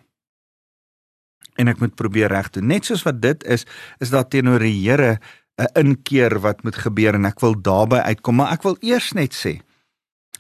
En 1.61 1.69
ek 1.69 1.83
moet 1.83 1.95
probeer 1.99 2.33
reg 2.33 2.49
doen. 2.55 2.71
Net 2.73 2.89
soos 2.89 3.05
wat 3.05 3.21
dit 3.23 3.45
is, 3.45 3.67
is 4.01 4.13
daar 4.13 4.29
teenoor 4.29 4.65
die 4.65 4.77
Here 4.81 5.19
'n 5.61 5.69
inkeer 5.77 6.41
wat 6.41 6.63
moet 6.65 6.77
gebeur 6.77 7.15
en 7.15 7.29
ek 7.29 7.41
wil 7.41 7.55
daarby 7.55 8.01
uitkom, 8.01 8.41
maar 8.41 8.53
ek 8.53 8.63
wil 8.65 8.77
eers 8.81 9.13
net 9.13 9.35
sê, 9.37 9.61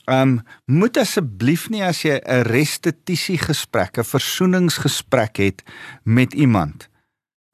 um, 0.08 0.40
moet 0.66 0.96
asseblief 0.96 1.68
nie 1.68 1.84
as 1.84 2.02
jy 2.02 2.16
'n 2.24 2.44
restituisie 2.48 3.38
gesprek, 3.38 3.98
'n 3.98 4.04
versoeningsgesprek 4.04 5.36
het 5.36 5.62
met 6.04 6.32
iemand 6.32 6.88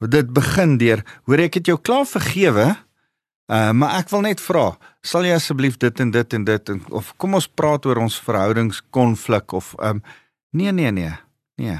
dit 0.05 0.29
begin 0.33 0.77
deur, 0.77 1.01
hoor 1.25 1.41
ek 1.47 1.57
het 1.59 1.71
jou 1.71 1.77
klaar 1.81 2.05
vergewe, 2.05 2.67
uh, 3.49 3.71
maar 3.73 3.97
ek 3.97 4.11
wil 4.13 4.21
net 4.27 4.41
vra, 4.43 4.77
sal 5.01 5.25
jy 5.25 5.33
asseblief 5.33 5.79
dit 5.81 5.99
en 6.03 6.11
dit 6.13 6.33
en 6.37 6.45
dit 6.45 6.69
en, 6.73 6.81
of 6.93 7.13
kom 7.17 7.37
ons 7.39 7.47
praat 7.47 7.85
oor 7.89 8.03
ons 8.03 8.19
verhoudingskonflik 8.27 9.55
of 9.57 9.73
um 9.81 10.03
nee 10.51 10.71
nee 10.71 10.91
nee. 10.91 11.15
Nee. 11.57 11.79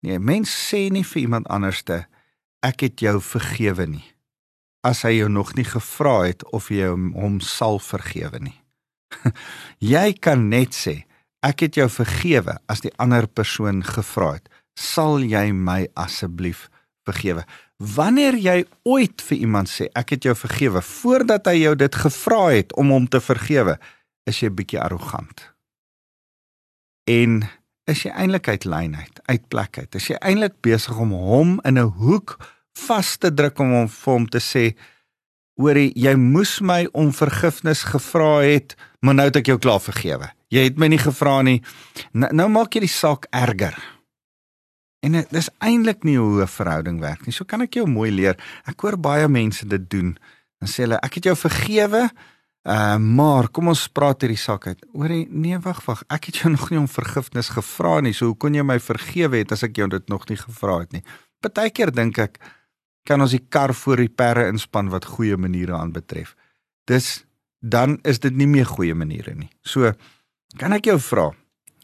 Nee, 0.00 0.18
mens 0.18 0.52
sê 0.52 0.88
nie 0.92 1.04
vir 1.04 1.26
iemand 1.26 1.48
anderste 1.52 2.06
ek 2.64 2.86
het 2.86 3.04
jou 3.04 3.18
vergewe 3.20 3.86
nie 3.88 4.06
as 4.86 5.02
hy 5.04 5.18
jou 5.18 5.28
nog 5.28 5.52
nie 5.58 5.66
gevra 5.68 6.22
het 6.24 6.44
of 6.56 6.70
jy 6.72 6.88
hom 6.88 7.40
sal 7.44 7.76
vergewe 7.84 8.40
nie. 8.40 8.56
jy 9.94 10.12
kan 10.16 10.48
net 10.48 10.76
sê 10.76 11.02
ek 11.44 11.66
het 11.66 11.76
jou 11.80 11.88
vergewe 11.92 12.56
as 12.70 12.80
die 12.84 12.92
ander 13.00 13.28
persoon 13.28 13.82
gevra 13.84 14.38
het. 14.38 14.48
Sal 14.76 15.20
jy 15.24 15.50
my 15.52 15.84
asseblief 16.00 16.68
vergewe. 17.08 17.44
Wanneer 17.80 18.36
jy 18.40 18.56
ooit 18.88 19.20
vir 19.24 19.40
iemand 19.44 19.68
sê 19.72 19.88
ek 19.96 20.16
het 20.16 20.28
jou 20.28 20.36
vergewe 20.36 20.82
voordat 20.84 21.48
hy 21.48 21.62
jou 21.62 21.74
dit 21.80 22.00
gevra 22.04 22.42
het 22.52 22.74
om 22.80 22.92
hom 22.92 23.08
te 23.08 23.20
vergewe, 23.24 23.76
is 24.28 24.40
jy 24.40 24.52
bietjie 24.52 24.80
arrogant. 24.80 25.48
En 27.08 27.42
is 27.90 28.04
jy 28.06 28.12
eintlik 28.14 28.48
uit 28.48 28.64
lyn 28.64 28.96
uit, 28.96 29.20
uit 29.26 29.44
plek 29.52 29.78
uit? 29.78 29.94
Is 29.98 30.08
jy 30.10 30.18
eintlik 30.20 30.60
besig 30.64 30.96
om 30.98 31.12
hom 31.12 31.58
in 31.64 31.78
'n 31.78 31.92
hoek 32.00 32.38
vas 32.86 33.16
te 33.16 33.30
druk 33.34 33.58
om 33.58 33.72
hom 33.72 33.88
vir 33.88 34.12
hom 34.12 34.26
te 34.28 34.38
sê, 34.38 34.74
"Hoorie, 35.56 35.92
jy 35.94 36.14
moes 36.14 36.60
my 36.60 36.88
om 36.92 37.12
vergifnis 37.12 37.82
gevra 37.82 38.40
het, 38.42 38.76
maar 39.00 39.14
nou 39.14 39.26
het 39.26 39.36
ek 39.36 39.46
jou 39.46 39.58
klaar 39.58 39.80
vergewe. 39.80 40.30
Jy 40.48 40.64
het 40.64 40.78
my 40.78 40.88
nie 40.88 40.98
gevra 40.98 41.42
nie. 41.42 41.62
Nou, 42.12 42.32
nou 42.32 42.48
maak 42.48 42.74
jy 42.74 42.80
die 42.80 42.88
saak 42.88 43.26
erger." 43.32 43.76
En 45.02 45.12
dit 45.12 45.32
is 45.32 45.48
eintlik 45.58 46.04
nie 46.04 46.18
hoe 46.18 46.42
'n 46.42 46.46
verhouding 46.46 47.00
werk 47.00 47.26
nie. 47.26 47.32
So 47.32 47.44
kan 47.44 47.62
ek 47.62 47.74
jou 47.74 47.86
mooi 47.86 48.10
leer. 48.10 48.36
Ek 48.66 48.80
hoor 48.80 48.98
baie 48.98 49.28
mense 49.28 49.66
dit 49.66 49.90
doen. 49.90 50.18
Dan 50.58 50.68
sê 50.68 50.76
hulle, 50.76 51.00
"Ek 51.02 51.14
het 51.14 51.24
jou 51.24 51.36
vergewe, 51.36 52.10
uh, 52.68 52.96
maar 52.96 53.48
kom 53.48 53.70
ons 53.72 53.86
praat 53.88 54.20
hierdie 54.20 54.40
saak 54.40 54.66
uit." 54.66 54.84
Hoorie, 54.92 55.26
nee, 55.30 55.58
wag, 55.58 55.84
wag. 55.86 56.04
Ek 56.08 56.30
het 56.30 56.42
jou 56.42 56.52
nog 56.56 56.70
nie 56.70 56.80
om 56.80 56.88
vergifnis 56.88 57.52
gevra 57.56 58.00
nie. 58.00 58.14
So 58.16 58.32
hoe 58.32 58.36
kon 58.36 58.54
jy 58.54 58.64
my 58.66 58.78
vergewe 58.80 59.42
het 59.42 59.52
as 59.52 59.64
ek 59.66 59.76
jou 59.76 59.88
dit 59.88 60.08
nog 60.08 60.28
nie 60.28 60.38
gevra 60.40 60.80
het 60.84 60.92
nie? 60.92 61.04
Partykeer 61.40 61.92
dink 61.94 62.18
ek 62.18 62.40
kan 63.08 63.20
ons 63.20 63.32
die 63.32 63.44
kar 63.48 63.72
voor 63.74 64.02
die 64.02 64.12
perde 64.12 64.50
inspan 64.52 64.90
wat 64.92 65.08
goeie 65.16 65.36
maniere 65.40 65.78
aanbetref. 65.78 66.36
Dis 66.86 67.24
dan 67.60 67.98
is 68.08 68.20
dit 68.20 68.34
nie 68.36 68.48
meer 68.48 68.66
goeie 68.66 68.94
maniere 68.96 69.34
nie. 69.36 69.50
So 69.62 69.92
kan 70.58 70.72
ek 70.72 70.88
jou 70.88 70.98
vra, 71.00 71.30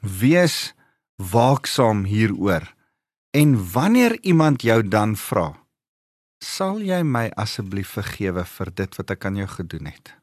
wees 0.00 0.74
waaksaam 1.16 2.04
hieroor. 2.08 2.64
En 3.36 3.56
wanneer 3.72 4.16
iemand 4.24 4.64
jou 4.64 4.80
dan 4.82 5.16
vra, 5.20 5.50
sal 6.40 6.80
jy 6.80 7.02
my 7.04 7.28
asseblief 7.36 7.96
vergewe 7.98 8.44
vir 8.44 8.72
dit 8.80 8.96
wat 8.98 9.12
ek 9.12 9.28
aan 9.28 9.40
jou 9.42 9.48
gedoen 9.58 9.90
het? 9.92 10.14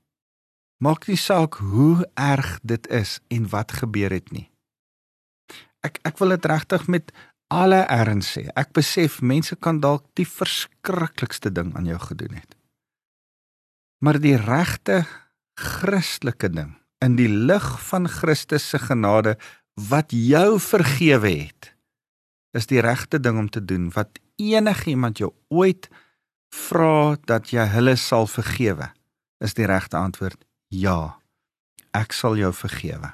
Maak 0.83 1.07
nie 1.07 1.19
saak 1.19 1.61
hoe 1.63 2.03
erg 2.19 2.57
dit 2.63 2.87
is 2.91 3.19
en 3.31 3.45
wat 3.53 3.71
gebeur 3.79 4.11
het 4.11 4.33
nie. 4.35 4.49
Ek 5.85 5.99
ek 6.07 6.19
wil 6.19 6.35
dit 6.35 6.47
regtig 6.51 6.87
met 6.91 7.13
alle 7.53 7.83
erns 7.91 8.33
sê. 8.35 8.49
Ek 8.59 8.73
besef 8.75 9.21
mense 9.21 9.55
kan 9.55 9.79
dalk 9.83 10.09
die 10.19 10.27
verskriklikste 10.27 11.53
ding 11.53 11.71
aan 11.77 11.87
jou 11.87 11.99
gedoen 12.09 12.35
het. 12.35 12.57
Maar 14.03 14.19
die 14.19 14.35
regte 14.39 15.03
Christelike 15.59 16.49
ding 16.51 16.73
in 17.05 17.15
die 17.19 17.29
lig 17.29 17.67
van 17.87 18.07
Christus 18.07 18.65
se 18.69 18.79
genade 18.79 19.37
wat 19.89 20.11
jou 20.15 20.59
vergewe 20.59 21.31
het 21.45 21.71
is 22.57 22.67
die 22.69 22.81
regte 22.83 23.19
ding 23.19 23.39
om 23.39 23.49
te 23.49 23.63
doen 23.65 23.89
wat 23.95 24.19
enigiemand 24.41 25.21
jou 25.21 25.31
ooit 25.49 25.89
vra 26.53 27.15
dat 27.29 27.53
jy 27.53 27.65
hulle 27.73 27.95
sal 27.97 28.27
vergewe 28.29 28.91
is 29.43 29.55
die 29.57 29.67
regte 29.69 29.97
antwoord 29.97 30.39
ja 30.73 31.17
ek 31.93 32.15
sal 32.17 32.37
jou 32.39 32.51
vergewe 32.55 33.13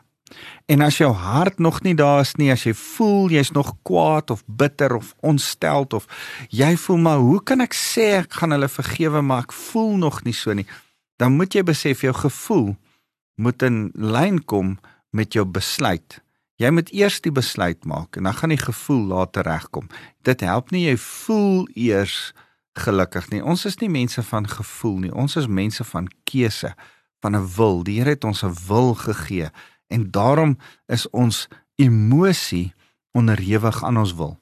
en 0.69 0.85
as 0.85 0.99
jou 1.01 1.09
hart 1.13 1.59
nog 1.59 1.81
nie 1.83 1.95
daar 1.97 2.21
is 2.25 2.35
nie 2.41 2.51
as 2.53 2.63
jy 2.67 2.75
voel 2.77 3.33
jy's 3.33 3.51
nog 3.55 3.73
kwaad 3.87 4.31
of 4.33 4.45
bitter 4.47 4.95
of 4.95 5.15
ontsteld 5.25 5.93
of 5.97 6.07
jy 6.53 6.75
voel 6.85 7.01
maar 7.07 7.23
hoe 7.25 7.41
kan 7.43 7.65
ek 7.65 7.75
sê 7.75 8.11
ek 8.21 8.39
gaan 8.41 8.55
hulle 8.55 8.71
vergewe 8.71 9.23
maar 9.25 9.47
ek 9.49 9.57
voel 9.65 9.97
nog 10.05 10.23
nie 10.27 10.37
so 10.37 10.53
nie 10.53 10.67
dan 11.19 11.35
moet 11.35 11.57
jy 11.57 11.65
besef 11.67 12.05
jou 12.05 12.15
gevoel 12.15 12.73
moet 13.39 13.67
in 13.67 13.89
lyn 13.95 14.39
kom 14.43 14.77
met 15.15 15.33
jou 15.33 15.45
besluit 15.45 16.21
Jy 16.59 16.73
moet 16.75 16.89
eers 16.91 17.21
die 17.23 17.31
besluit 17.31 17.85
maak 17.87 18.17
en 18.19 18.27
dan 18.27 18.35
gaan 18.35 18.51
die 18.51 18.59
gevoel 18.59 19.05
later 19.13 19.47
regkom. 19.47 19.87
Dit 20.27 20.43
help 20.43 20.73
nie 20.75 20.89
jy 20.89 20.97
voel 20.99 21.67
eers 21.71 22.33
gelukkig 22.79 23.29
nie. 23.31 23.39
Ons 23.39 23.63
is 23.69 23.79
nie 23.79 23.87
mense 23.91 24.23
van 24.27 24.47
gevoel 24.47 24.97
nie. 25.05 25.11
Ons 25.15 25.37
is 25.39 25.47
mense 25.47 25.83
van 25.87 26.09
keuse, 26.27 26.73
van 27.21 27.35
'n 27.35 27.47
wil. 27.55 27.83
Die 27.83 27.99
Here 27.99 28.09
het 28.09 28.23
ons 28.23 28.43
'n 28.43 28.55
wil 28.67 28.93
gegee 28.95 29.49
en 29.87 30.11
daarom 30.11 30.57
is 30.85 31.09
ons 31.09 31.47
emosie 31.75 32.73
onderhewig 33.11 33.83
aan 33.83 33.97
ons 33.97 34.15
wil. 34.15 34.39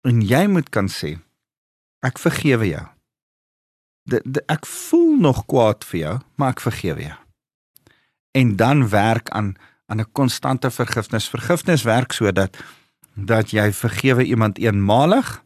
En 0.00 0.20
jy 0.20 0.46
moet 0.46 0.68
kan 0.68 0.88
sê 0.88 1.18
ek 2.00 2.18
vergewe 2.18 2.68
jou. 2.68 2.86
De, 4.02 4.20
de, 4.24 4.42
ek 4.46 4.66
voel 4.66 5.16
nog 5.20 5.46
kwaad 5.46 5.84
vir 5.84 6.00
jou, 6.00 6.18
maar 6.34 6.50
ek 6.50 6.60
vergewe 6.60 7.02
jou. 7.02 7.18
En 8.30 8.56
dan 8.56 8.88
werk 8.88 9.28
aan 9.28 9.56
aan 9.90 10.00
'n 10.00 10.12
konstante 10.12 10.70
vergifnis. 10.70 11.28
Vergifnis 11.28 11.82
werk 11.82 12.12
sodat 12.12 12.56
dat 13.14 13.50
jy 13.50 13.72
vergewe 13.72 14.24
iemand 14.24 14.58
eenmalig 14.58 15.44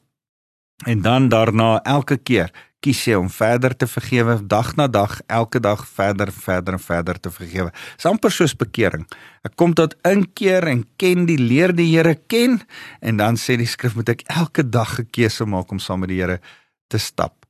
en 0.84 1.02
dan 1.02 1.28
daarna 1.28 1.82
elke 1.82 2.16
keer 2.16 2.50
kies 2.84 3.00
jy 3.08 3.16
om 3.16 3.30
verder 3.32 3.72
te 3.76 3.88
vergewe 3.88 4.36
dag 4.50 4.74
na 4.76 4.86
dag, 4.90 5.16
elke 5.32 5.60
dag 5.62 5.86
verder 5.88 6.32
verder 6.32 6.76
en 6.76 6.82
verder 6.82 7.20
te 7.20 7.32
vergewe. 7.32 7.72
Dis 7.96 8.08
amper 8.10 8.34
soos 8.34 8.54
bekering. 8.60 9.06
Ek 9.46 9.56
kom 9.60 9.72
tot 9.76 9.96
inkeer 10.08 10.66
en 10.68 10.84
ken 11.00 11.24
die 11.30 11.38
leer 11.40 11.72
die 11.76 11.88
Here 11.94 12.16
ken 12.28 12.60
en 13.00 13.22
dan 13.22 13.40
sê 13.40 13.56
die 13.60 13.68
skrif 13.70 13.96
moet 13.96 14.12
ek 14.12 14.26
elke 14.28 14.64
dag 14.68 14.98
'n 15.00 15.08
keuse 15.10 15.46
maak 15.46 15.72
om 15.72 15.78
saam 15.78 16.00
met 16.00 16.12
die 16.12 16.20
Here 16.20 16.40
te 16.88 16.98
stap. 16.98 17.46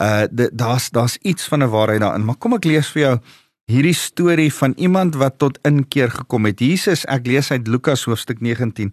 Uh 0.00 0.26
daar's 0.30 0.90
daar's 0.90 1.18
iets 1.22 1.46
van 1.46 1.62
'n 1.62 1.70
waarheid 1.70 2.00
daarin, 2.00 2.24
maar 2.24 2.36
kom 2.36 2.54
ek 2.54 2.64
lees 2.64 2.90
vir 2.90 3.02
jou 3.02 3.20
hierdie 3.70 3.94
storie 3.94 4.50
van 4.52 4.74
iemand 4.76 5.14
wat 5.14 5.38
tot 5.38 5.58
inkeer 5.62 6.10
gekom 6.10 6.44
het. 6.48 6.60
Jesus, 6.60 7.04
ek 7.06 7.26
lees 7.26 7.50
uit 7.50 7.68
Lukas 7.68 8.04
hoofstuk 8.04 8.40
19. 8.40 8.92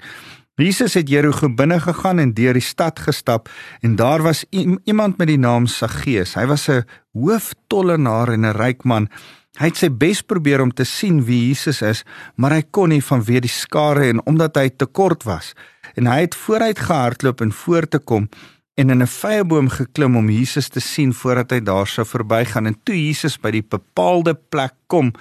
Jesus 0.59 0.93
het 0.93 1.07
Jerigo 1.07 1.47
binne 1.47 1.77
gegaan 1.79 2.19
en 2.19 2.33
deur 2.35 2.57
die 2.57 2.63
stad 2.63 2.99
gestap 2.99 3.47
en 3.79 3.95
daar 3.95 4.19
was 4.25 4.43
iemand 4.49 5.17
met 5.17 5.29
die 5.31 5.39
naam 5.39 5.67
Saggeus. 5.71 6.33
Hy 6.35 6.45
was 6.45 6.67
'n 6.67 6.83
hooftollenaar 7.13 8.33
en 8.33 8.45
'n 8.45 8.57
ryk 8.57 8.83
man. 8.83 9.07
Hy 9.59 9.65
het 9.65 9.77
sy 9.77 9.89
bes 9.89 10.21
probeer 10.21 10.61
om 10.61 10.73
te 10.73 10.83
sien 10.83 11.23
wie 11.25 11.47
Jesus 11.47 11.81
is, 11.81 12.03
maar 12.35 12.51
hy 12.51 12.63
kon 12.71 12.89
nie 12.89 13.01
vanweë 13.01 13.39
die 13.39 13.49
skare 13.49 14.09
en 14.09 14.25
omdat 14.25 14.55
hy 14.55 14.69
te 14.69 14.85
kort 14.85 15.23
was. 15.23 15.53
En 15.95 16.07
hy 16.07 16.19
het 16.21 16.35
vooruit 16.35 16.79
gehardloop 16.79 17.41
en 17.41 17.51
voor 17.51 17.87
te 17.87 17.99
kom 17.99 18.29
en 18.75 18.89
in 18.89 19.01
'n 19.01 19.07
vyeboom 19.07 19.69
geklim 19.69 20.15
om 20.15 20.29
Jesus 20.29 20.67
te 20.67 20.79
sien 20.79 21.13
voordat 21.13 21.51
hy 21.51 21.59
daar 21.59 21.87
sou 21.87 22.05
verbygaan 22.05 22.65
en 22.65 22.77
toe 22.83 22.95
Jesus 22.95 23.37
by 23.37 23.51
die 23.51 23.67
bepaalde 23.69 24.33
plek 24.49 24.73
kom 24.87 25.13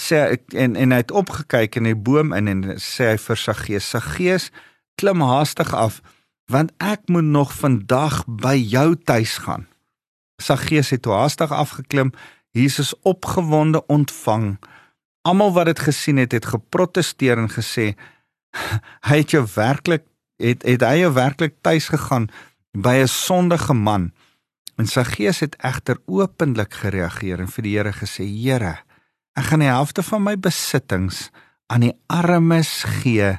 sê 0.00 0.38
en 0.54 0.76
en 0.76 0.90
hy 0.90 0.96
het 0.96 1.10
opgekyk 1.10 1.76
in 1.76 1.84
die 1.84 1.96
boom 1.96 2.32
in 2.32 2.48
en 2.48 2.62
sê 2.80 3.12
hy 3.12 3.16
vir 3.16 3.36
Saggeus 3.36 3.90
Saggeus 3.90 4.50
klim 5.02 5.24
haastig 5.26 5.74
af 5.74 6.00
want 6.52 6.72
ek 6.78 7.10
moet 7.12 7.28
nog 7.34 7.52
vandag 7.58 8.22
by 8.26 8.54
jou 8.56 8.94
tuis 8.96 9.38
gaan 9.46 9.66
Saggeus 10.42 10.90
het 10.94 11.02
toe 11.06 11.14
haastig 11.14 11.52
afgeklim 11.54 12.14
Jesus 12.56 12.94
opgewonde 13.02 13.84
ontvang 13.86 14.56
almal 15.28 15.52
wat 15.58 15.70
dit 15.70 15.84
gesien 15.88 16.18
het 16.22 16.32
het 16.32 16.48
geprotesteer 16.54 17.38
en 17.38 17.52
gesê 17.52 17.92
hy 19.08 19.20
het 19.22 19.36
jou 19.36 19.44
werklik 19.54 20.06
het 20.42 20.64
het 20.66 20.82
hy 20.86 21.02
jou 21.02 21.12
werklik 21.14 21.60
tuis 21.62 21.88
gegaan 21.92 22.28
by 22.72 23.02
'n 23.04 23.08
sondige 23.08 23.74
man. 23.74 24.12
En 24.76 24.86
sy 24.86 25.04
gees 25.04 25.40
het 25.40 25.56
egter 25.60 26.00
openlik 26.06 26.74
gereageer 26.74 27.40
en 27.40 27.48
vir 27.48 27.62
die 27.62 27.76
Here 27.76 27.92
gesê: 27.92 28.24
"Here, 28.24 28.78
ek 29.36 29.44
gaan 29.44 29.60
die 29.60 29.68
helfte 29.68 30.02
van 30.02 30.22
my 30.22 30.36
besittings 30.36 31.30
aan 31.66 31.80
die 31.80 31.96
armes 32.06 32.84
gee. 32.84 33.38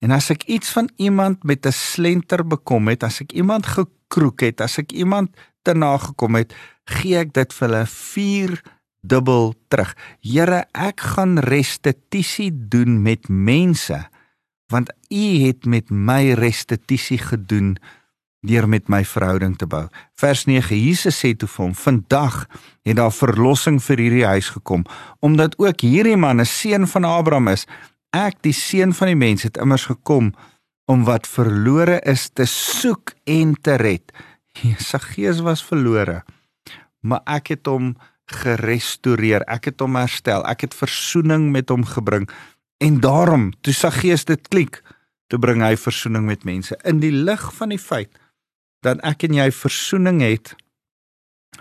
En 0.00 0.14
as 0.16 0.30
ek 0.32 0.46
iets 0.48 0.72
van 0.72 0.88
iemand 0.96 1.44
met 1.44 1.66
'n 1.66 1.72
slenter 1.72 2.46
bekom 2.46 2.88
het, 2.88 3.02
as 3.02 3.20
ek 3.20 3.32
iemand 3.32 3.66
gekroek 3.66 4.40
het, 4.40 4.60
as 4.60 4.78
ek 4.78 4.92
iemand 4.92 5.36
te 5.62 5.74
nagekom 5.74 6.34
het, 6.34 6.54
gee 6.84 7.18
ek 7.18 7.32
dit 7.32 7.52
vir 7.52 7.68
hulle 7.68 7.86
4 7.86 8.62
dubbel 9.00 9.54
terug. 9.68 9.96
Here, 10.20 10.64
ek 10.72 11.00
gaan 11.00 11.38
restituisie 11.38 12.52
doen 12.52 13.02
met 13.02 13.28
mense, 13.28 14.08
want 14.68 14.90
U 15.10 15.26
het 15.46 15.64
met 15.64 15.90
my 15.90 16.32
restituisie 16.32 17.18
gedoen." 17.18 17.76
deur 18.40 18.68
met 18.68 18.88
my 18.88 19.02
verhouding 19.04 19.56
te 19.56 19.66
bou. 19.66 19.86
Vers 20.16 20.44
9: 20.48 20.76
Jesus 20.76 21.18
sê 21.20 21.34
toe 21.36 21.48
vir 21.48 21.64
hom: 21.64 21.74
"Vandag 21.74 22.46
het 22.82 22.96
daar 22.96 23.12
verlossing 23.12 23.82
vir 23.82 23.98
hierdie 23.98 24.26
huis 24.26 24.48
gekom, 24.48 24.84
omdat 25.20 25.58
ook 25.58 25.80
hierdie 25.80 26.16
man 26.16 26.40
'n 26.40 26.46
seun 26.46 26.86
van 26.86 27.04
Abraham 27.04 27.48
is. 27.48 27.66
Ek, 28.16 28.40
die 28.42 28.54
seun 28.56 28.94
van 28.96 29.12
die 29.12 29.18
mens, 29.18 29.44
het 29.46 29.60
immers 29.60 29.86
gekom 29.90 30.32
om 30.90 31.04
wat 31.06 31.28
verlore 31.30 32.00
is 32.08 32.28
te 32.34 32.46
soek 32.46 33.14
en 33.24 33.54
te 33.54 33.76
red." 33.78 34.12
Sy 34.90 34.98
gees 35.14 35.40
was 35.46 35.62
verlore, 35.64 36.24
maar 37.00 37.22
ek 37.26 37.54
het 37.54 37.66
hom 37.70 37.94
gerestoreer. 38.30 39.44
Ek 39.50 39.70
het 39.70 39.82
hom 39.82 39.98
herstel. 39.98 40.44
Ek 40.46 40.66
het 40.66 40.74
verzoening 40.76 41.50
met 41.54 41.70
hom 41.70 41.84
gebring. 41.86 42.28
En 42.80 43.00
daarom, 43.02 43.50
toe 43.60 43.74
sy 43.74 43.90
gees 43.92 44.24
dit 44.28 44.48
klik, 44.48 44.80
toe 45.30 45.38
bring 45.42 45.62
hy 45.62 45.76
verzoening 45.78 46.26
met 46.26 46.46
mense 46.48 46.76
in 46.88 47.00
die 47.02 47.12
lig 47.14 47.42
van 47.58 47.74
die 47.74 47.80
feit 47.80 48.12
dat 48.84 49.00
ek 49.04 49.26
en 49.28 49.36
jy 49.36 49.50
versoening 49.52 50.22
het 50.24 50.54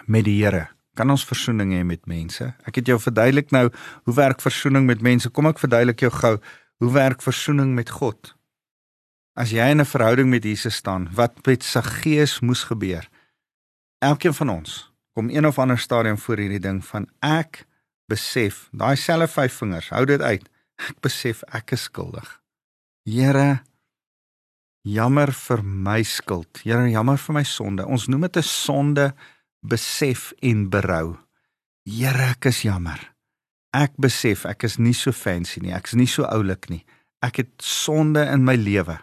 met 0.08 0.24
die 0.26 0.38
Here. 0.40 0.70
Kan 1.00 1.14
ons 1.14 1.24
versoening 1.24 1.72
hê 1.72 1.86
met 1.88 2.02
mense? 2.12 2.44
Ek 2.68 2.82
het 2.82 2.90
jou 2.92 2.98
verduidelik 3.00 3.54
nou 3.56 3.70
hoe 3.72 4.16
werk 4.18 4.42
versoening 4.44 4.84
met 4.90 5.00
mense. 5.06 5.30
Kom 5.32 5.48
ek 5.48 5.62
verduidelik 5.62 6.04
jou 6.04 6.12
gou 6.12 6.34
hoe 6.84 6.92
werk 6.92 7.24
versoening 7.24 7.72
met 7.78 7.94
God? 8.02 8.34
As 9.40 9.54
jy 9.56 9.64
in 9.72 9.80
'n 9.80 9.88
verhouding 9.88 10.28
met 10.30 10.44
Jesus 10.44 10.76
staan, 10.76 11.08
wat 11.16 11.40
met 11.48 11.64
sy 11.64 11.82
gees 11.82 12.42
moes 12.42 12.64
gebeur? 12.68 13.08
Elkeen 14.04 14.34
van 14.34 14.50
ons 14.50 14.92
kom 15.16 15.30
een 15.30 15.48
of 15.48 15.60
ander 15.60 15.80
stadium 15.80 16.18
voor 16.18 16.38
hierdie 16.38 16.60
ding 16.60 16.86
van 16.86 17.08
ek 17.22 17.66
besef, 18.08 18.68
daai 18.72 18.96
selfe 18.96 19.28
vyf 19.28 19.54
vingers, 19.54 19.90
hou 19.90 20.06
dit 20.06 20.22
uit. 20.22 20.50
Ek 20.90 21.00
besef 21.02 21.44
ek 21.54 21.72
is 21.72 21.84
skuldig. 21.84 22.42
Here, 23.06 23.64
jammer 24.84 25.32
vir 25.32 25.64
my 25.64 26.04
skuld. 26.04 26.62
Here, 26.64 26.90
jammer 26.90 27.18
vir 27.18 27.34
my 27.34 27.44
sonde. 27.44 27.86
Ons 27.86 28.08
noem 28.08 28.22
dit 28.22 28.38
'n 28.38 28.44
sonde 28.44 29.14
besef 29.60 30.32
en 30.40 30.68
berou. 30.70 31.18
Here, 31.88 32.32
ek 32.34 32.50
is 32.52 32.64
jammer. 32.68 33.00
Ek 33.76 33.94
besef 34.02 34.48
ek 34.50 34.66
is 34.66 34.80
nie 34.82 34.96
so 34.98 35.14
fancy 35.14 35.62
nie. 35.62 35.74
Ek 35.76 35.92
is 35.92 35.98
nie 35.98 36.10
so 36.10 36.26
oulik 36.26 36.70
nie. 36.72 36.82
Ek 37.26 37.42
het 37.44 37.52
sonde 37.62 38.24
in 38.32 38.46
my 38.48 38.56
lewe. 38.58 38.98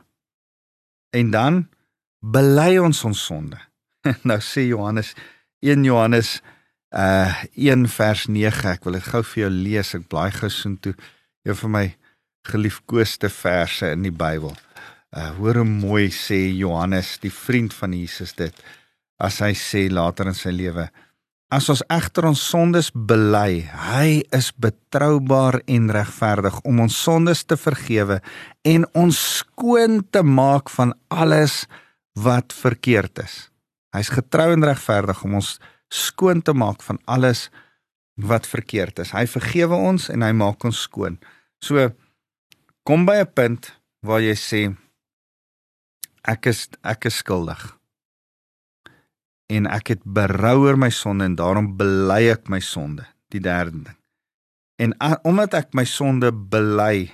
En 1.14 1.30
dan 1.30 1.62
bely 2.20 2.76
ons 2.82 3.04
ons 3.06 3.24
sonde. 3.28 3.58
nou 4.28 4.38
sê 4.42 4.66
Johannes 4.66 5.14
1 5.64 5.86
Johannes 5.86 6.40
uh 6.96 7.44
1 7.54 7.86
vers 7.92 8.26
9. 8.26 8.72
Ek 8.72 8.86
wil 8.86 8.98
dit 8.98 9.10
gou 9.12 9.22
vir 9.32 9.42
jou 9.44 9.52
lees. 9.52 9.94
Ek 9.94 10.08
blaai 10.10 10.30
gou 10.34 10.50
soontoe. 10.50 10.96
Een 11.46 11.58
van 11.62 11.74
my 11.76 11.86
geliefkoeste 12.46 13.30
verse 13.30 13.90
in 13.94 14.06
die 14.06 14.14
Bybel. 14.14 14.54
Uh 15.14 15.30
hoor 15.38 15.62
hoe 15.62 15.68
mooi 15.68 16.08
sê 16.14 16.40
Johannes, 16.50 17.16
die 17.22 17.32
vriend 17.32 17.74
van 17.74 17.94
Jesus 17.94 18.34
dit 18.38 18.54
as 19.18 19.40
hy 19.40 19.52
sê 19.54 19.88
later 19.90 20.26
in 20.26 20.34
sy 20.34 20.50
lewe 20.50 20.88
As 21.46 21.68
ons 21.70 21.78
egter 21.94 22.26
ons 22.26 22.40
sondes 22.42 22.88
bely, 22.90 23.60
hy 23.70 24.24
is 24.34 24.48
betroubaar 24.58 25.60
en 25.70 25.84
regverdig 25.94 26.56
om 26.66 26.80
ons 26.82 26.96
sondes 27.04 27.44
te 27.46 27.54
vergewe 27.54 28.16
en 28.66 28.86
ons 28.98 29.20
skoon 29.38 30.00
te 30.10 30.24
maak 30.26 30.72
van 30.74 30.96
alles 31.06 31.68
wat 32.18 32.50
verkeerd 32.50 33.22
is. 33.22 33.36
Hy's 33.94 34.10
getrou 34.10 34.48
en 34.56 34.66
regverdig 34.66 35.22
om 35.22 35.38
ons 35.38 35.52
skoon 35.86 36.42
te 36.42 36.50
maak 36.50 36.82
van 36.82 36.98
alles 37.06 37.46
wat 38.18 38.50
verkeerd 38.50 38.98
is. 39.06 39.14
Hy 39.14 39.28
vergewe 39.30 39.78
ons 39.78 40.10
en 40.10 40.26
hy 40.26 40.32
maak 40.34 40.66
ons 40.66 40.82
skoon. 40.82 41.20
So 41.62 41.92
kom 42.82 43.06
by 43.06 43.22
'n 43.22 43.30
punt 43.30 43.70
waar 44.02 44.20
jy 44.20 44.34
sê 44.34 44.76
ek 46.26 46.46
is 46.46 46.68
ek 46.82 47.06
is 47.06 47.22
skuldig. 47.22 47.75
En 49.52 49.68
ek 49.70 49.94
het 49.94 50.02
berou 50.02 50.56
oor 50.66 50.78
my 50.78 50.90
sonde 50.90 51.28
en 51.28 51.36
daarom 51.38 51.74
bely 51.78 52.24
ek 52.32 52.50
my 52.52 52.60
sonde, 52.60 53.06
die 53.34 53.42
derde 53.42 53.84
ding. 53.86 53.98
En 54.82 54.92
a, 55.00 55.16
omdat 55.24 55.54
ek 55.56 55.76
my 55.76 55.86
sonde 55.88 56.32
bely, 56.32 57.06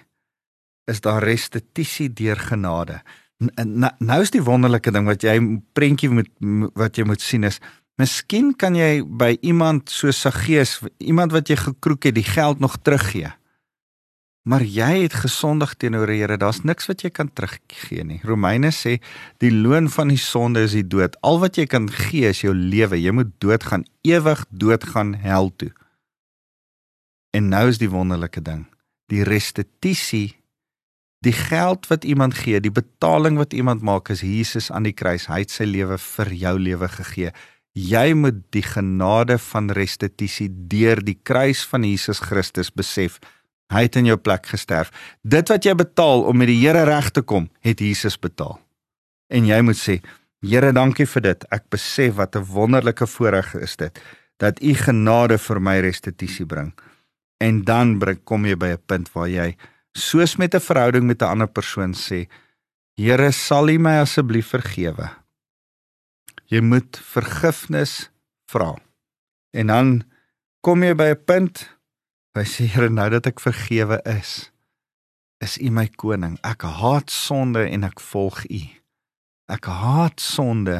is 0.90 1.02
daar 1.04 1.22
restituisie 1.22 2.08
deur 2.10 2.40
genade. 2.40 3.02
Nou 3.42 4.18
is 4.22 4.32
die 4.34 4.42
wonderlike 4.42 4.90
ding 4.94 5.06
wat 5.06 5.22
jy 5.26 5.36
prentjie 5.74 6.10
moet 6.10 6.30
wat 6.78 6.98
jy 6.98 7.06
moet 7.06 7.22
sien 7.22 7.46
is 7.46 7.58
Miskien 8.00 8.54
kan 8.56 8.74
jy 8.74 9.02
by 9.04 9.34
iemand 9.44 9.90
so 9.92 10.10
Saggeus, 10.16 10.78
iemand 10.98 11.34
wat 11.34 11.50
jy 11.52 11.58
gekroek 11.60 12.08
het, 12.08 12.16
die 12.16 12.26
geld 12.26 12.62
nog 12.62 12.78
teruggee. 12.80 13.30
Maar 14.42 14.64
jy 14.66 15.04
het 15.04 15.14
gesondig 15.22 15.76
teenoor 15.78 16.10
die 16.10 16.18
Here. 16.18 16.36
Daar's 16.36 16.64
niks 16.66 16.88
wat 16.90 17.04
jy 17.04 17.12
kan 17.14 17.30
teruggee 17.30 18.02
nie. 18.04 18.18
Romeine 18.26 18.72
sê 18.74 18.96
die 19.38 19.52
loon 19.54 19.86
van 19.92 20.10
die 20.10 20.18
sonde 20.18 20.64
is 20.66 20.74
die 20.74 20.86
dood. 20.86 21.14
Al 21.22 21.38
wat 21.44 21.60
jy 21.60 21.68
kan 21.70 21.86
gee 21.86 22.26
is 22.32 22.42
jou 22.42 22.54
lewe. 22.54 22.98
Jy 22.98 23.14
moet 23.14 23.30
doodgaan, 23.38 23.86
ewig 24.02 24.42
doodgaan 24.50 25.14
hel 25.22 25.52
toe. 25.56 25.70
En 27.30 27.48
nou 27.54 27.68
is 27.70 27.78
die 27.78 27.90
wonderlike 27.90 28.42
ding. 28.42 28.66
Die 29.12 29.22
restituisie 29.22 30.42
Die 31.22 31.32
geld 31.32 31.86
wat 31.86 32.04
iemand 32.04 32.34
gee, 32.34 32.58
die 32.58 32.72
betaling 32.74 33.36
wat 33.38 33.52
iemand 33.54 33.82
maak 33.86 34.08
is 34.10 34.24
Jesus 34.26 34.72
aan 34.74 34.82
die 34.88 34.94
kruis. 34.94 35.28
Hy 35.30 35.44
het 35.44 35.52
sy 35.54 35.68
lewe 35.70 35.94
vir 36.02 36.32
jou 36.34 36.54
lewe 36.58 36.88
gegee. 36.90 37.30
Jy 37.78 38.08
moet 38.18 38.40
die 38.50 38.64
genade 38.66 39.36
van 39.38 39.70
restituisie 39.70 40.48
deur 40.50 40.98
die 40.98 41.14
kruis 41.22 41.62
van 41.70 41.86
Jesus 41.86 42.18
Christus 42.26 42.72
besef. 42.74 43.20
Hy 43.72 43.86
het 43.86 43.96
in 43.96 44.10
jou 44.10 44.18
plek 44.20 44.46
gesterf. 44.46 44.92
Dit 45.24 45.48
wat 45.48 45.64
jy 45.64 45.74
betaal 45.74 46.26
om 46.28 46.36
met 46.36 46.50
die 46.50 46.60
Here 46.60 46.84
reg 46.84 47.10
te 47.10 47.22
kom, 47.22 47.48
het 47.64 47.80
Jesus 47.80 48.18
betaal. 48.20 48.58
En 49.32 49.46
jy 49.48 49.60
moet 49.64 49.78
sê, 49.80 50.00
Here, 50.42 50.72
dankie 50.74 51.06
vir 51.06 51.22
dit. 51.22 51.44
Ek 51.54 51.68
besef 51.70 52.16
wat 52.18 52.36
'n 52.36 52.44
wonderlike 52.44 53.06
voorreg 53.06 53.54
is 53.54 53.76
dit 53.76 53.98
dat 54.38 54.58
U 54.62 54.74
genade 54.74 55.38
vir 55.38 55.60
my 55.60 55.78
restituisie 55.80 56.46
bring. 56.46 56.72
En 57.40 57.62
dan 57.62 57.98
bring 57.98 58.18
kom 58.24 58.44
jy 58.44 58.56
by 58.56 58.74
'n 58.74 58.82
punt 58.86 59.12
waar 59.14 59.28
jy 59.28 59.56
soos 59.92 60.36
met 60.36 60.54
'n 60.54 60.60
verhouding 60.60 61.06
met 61.06 61.22
'n 61.22 61.30
ander 61.30 61.48
persoon 61.48 61.94
sê, 61.94 62.28
Here, 62.96 63.32
sal 63.32 63.68
U 63.68 63.78
my 63.78 64.00
asseblief 64.00 64.48
vergewe? 64.48 65.10
Jy 66.46 66.60
moet 66.60 66.98
vergifnis 66.98 68.10
vra. 68.46 68.76
En 69.54 69.66
dan 69.66 70.02
kom 70.60 70.82
jy 70.82 70.94
by 70.94 71.14
'n 71.14 71.24
punt 71.24 71.68
Hy 72.32 72.46
sê 72.48 72.64
Here 72.64 72.88
nou 72.88 73.10
dat 73.12 73.26
ek 73.28 73.42
vergewe 73.44 73.98
is, 74.08 74.48
is 75.44 75.58
U 75.60 75.68
my 75.74 75.84
koning. 76.00 76.38
Ek 76.46 76.64
haat 76.64 77.12
sonde 77.12 77.66
en 77.68 77.84
ek 77.84 78.00
volg 78.00 78.38
U. 78.48 78.60
Ek 79.52 79.68
haat 79.68 80.22
sonde. 80.24 80.78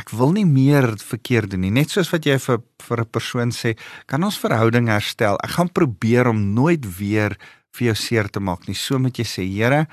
Ek 0.00 0.08
wil 0.16 0.32
nie 0.38 0.46
meer 0.48 0.88
verkeerd 1.04 1.52
doen 1.52 1.66
nie. 1.66 1.72
Net 1.74 1.92
soos 1.92 2.08
wat 2.14 2.24
jy 2.24 2.38
vir 2.40 2.62
vir 2.80 3.02
'n 3.04 3.12
persoon 3.12 3.52
sê, 3.52 3.76
kan 4.08 4.24
ons 4.24 4.40
verhouding 4.40 4.88
herstel. 4.88 5.36
Ek 5.44 5.60
gaan 5.60 5.68
probeer 5.68 6.32
om 6.32 6.54
nooit 6.54 6.80
weer 6.96 7.36
vir 7.76 7.92
jou 7.92 7.94
seer 7.94 8.30
te 8.32 8.40
maak 8.40 8.66
nie. 8.66 8.74
So 8.74 8.98
moet 8.98 9.18
jy 9.18 9.24
sê, 9.24 9.44
Here, 9.44 9.86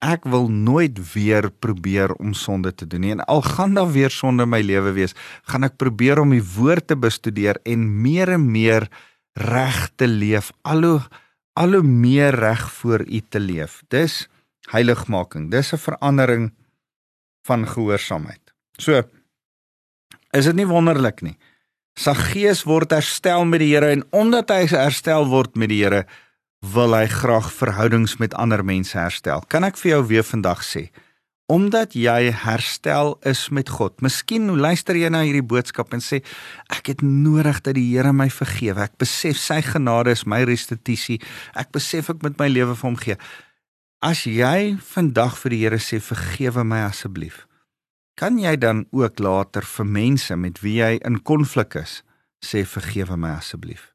ek 0.00 0.24
wil 0.24 0.48
nooit 0.48 0.94
weer 1.14 1.50
probeer 1.50 2.14
om 2.20 2.32
sonde 2.32 2.70
te 2.70 2.86
doen 2.86 3.00
nie. 3.00 3.10
En 3.10 3.26
al 3.26 3.42
gaan 3.42 3.74
daar 3.74 3.90
weer 3.90 4.10
sonde 4.10 4.44
in 4.44 4.50
my 4.50 4.60
lewe 4.60 4.92
wees, 4.92 5.14
gaan 5.42 5.64
ek 5.64 5.76
probeer 5.78 6.20
om 6.20 6.30
die 6.30 6.46
woord 6.54 6.86
te 6.86 6.94
bestudeer 6.94 7.58
en 7.64 8.02
meer 8.02 8.28
en 8.28 8.52
meer 8.52 8.88
reg 9.38 9.88
te 9.96 10.06
leef, 10.06 10.52
al 10.62 10.82
hoe 10.82 11.00
al 11.58 11.74
hoe 11.74 11.82
meer 11.82 12.36
reg 12.38 12.60
voor 12.72 13.02
U 13.02 13.20
te 13.28 13.40
leef. 13.42 13.82
Dis 13.90 14.28
heiligmaking. 14.70 15.50
Dis 15.50 15.72
'n 15.72 15.78
verandering 15.78 16.52
van 17.42 17.66
gehoorsaamheid. 17.68 18.54
So 18.78 19.02
is 20.30 20.44
dit 20.44 20.54
nie 20.54 20.66
wonderlik 20.66 21.20
nie. 21.20 21.36
Sy 21.98 22.14
gees 22.14 22.62
word 22.62 22.90
herstel 22.90 23.44
met 23.44 23.60
die 23.60 23.74
Here 23.74 23.90
en 23.90 24.04
omdat 24.10 24.50
hy 24.50 24.66
herstel 24.66 25.26
word 25.26 25.56
met 25.56 25.68
die 25.68 25.82
Here, 25.82 26.06
wil 26.60 26.94
hy 26.94 27.06
graag 27.06 27.52
verhoudings 27.52 28.16
met 28.18 28.34
ander 28.34 28.64
mense 28.64 28.98
herstel. 28.98 29.42
Kan 29.48 29.64
ek 29.64 29.76
vir 29.76 29.90
jou 29.90 30.06
weer 30.06 30.26
vandag 30.26 30.62
sê? 30.62 30.88
Omdat 31.48 31.94
jy 31.96 32.28
herstel 32.44 33.14
is 33.24 33.46
met 33.48 33.70
God. 33.72 34.02
Miskien 34.04 34.50
luister 34.60 34.96
jy 34.98 35.08
na 35.08 35.22
hierdie 35.24 35.44
boodskap 35.44 35.94
en 35.96 36.02
sê 36.04 36.20
ek 36.68 36.92
het 36.92 37.04
nodig 37.04 37.62
dat 37.64 37.78
die 37.78 37.86
Here 37.88 38.12
my 38.12 38.28
vergewe. 38.28 38.84
Ek 38.84 38.98
besef 39.00 39.40
sy 39.40 39.62
genade 39.64 40.12
is 40.12 40.26
my 40.28 40.42
restituisie. 40.44 41.22
Ek 41.56 41.72
besef 41.72 42.10
ek 42.12 42.20
moet 42.22 42.36
my 42.40 42.50
lewe 42.52 42.76
vir 42.76 42.88
hom 42.90 42.98
gee. 43.00 43.16
As 44.04 44.26
jy 44.28 44.76
vandag 44.92 45.38
vir 45.40 45.56
die 45.56 45.62
Here 45.62 45.78
sê 45.80 46.02
vergewe 46.04 46.66
my 46.68 46.82
asseblief, 46.84 47.46
kan 48.18 48.36
jy 48.36 48.52
dan 48.60 48.84
ook 48.92 49.22
later 49.22 49.64
vir 49.64 49.88
mense 49.88 50.36
met 50.36 50.60
wie 50.60 50.82
jy 50.82 50.98
in 51.00 51.22
konflik 51.24 51.78
is 51.80 52.02
sê 52.44 52.66
vergewe 52.68 53.16
my 53.16 53.32
asseblief. 53.38 53.94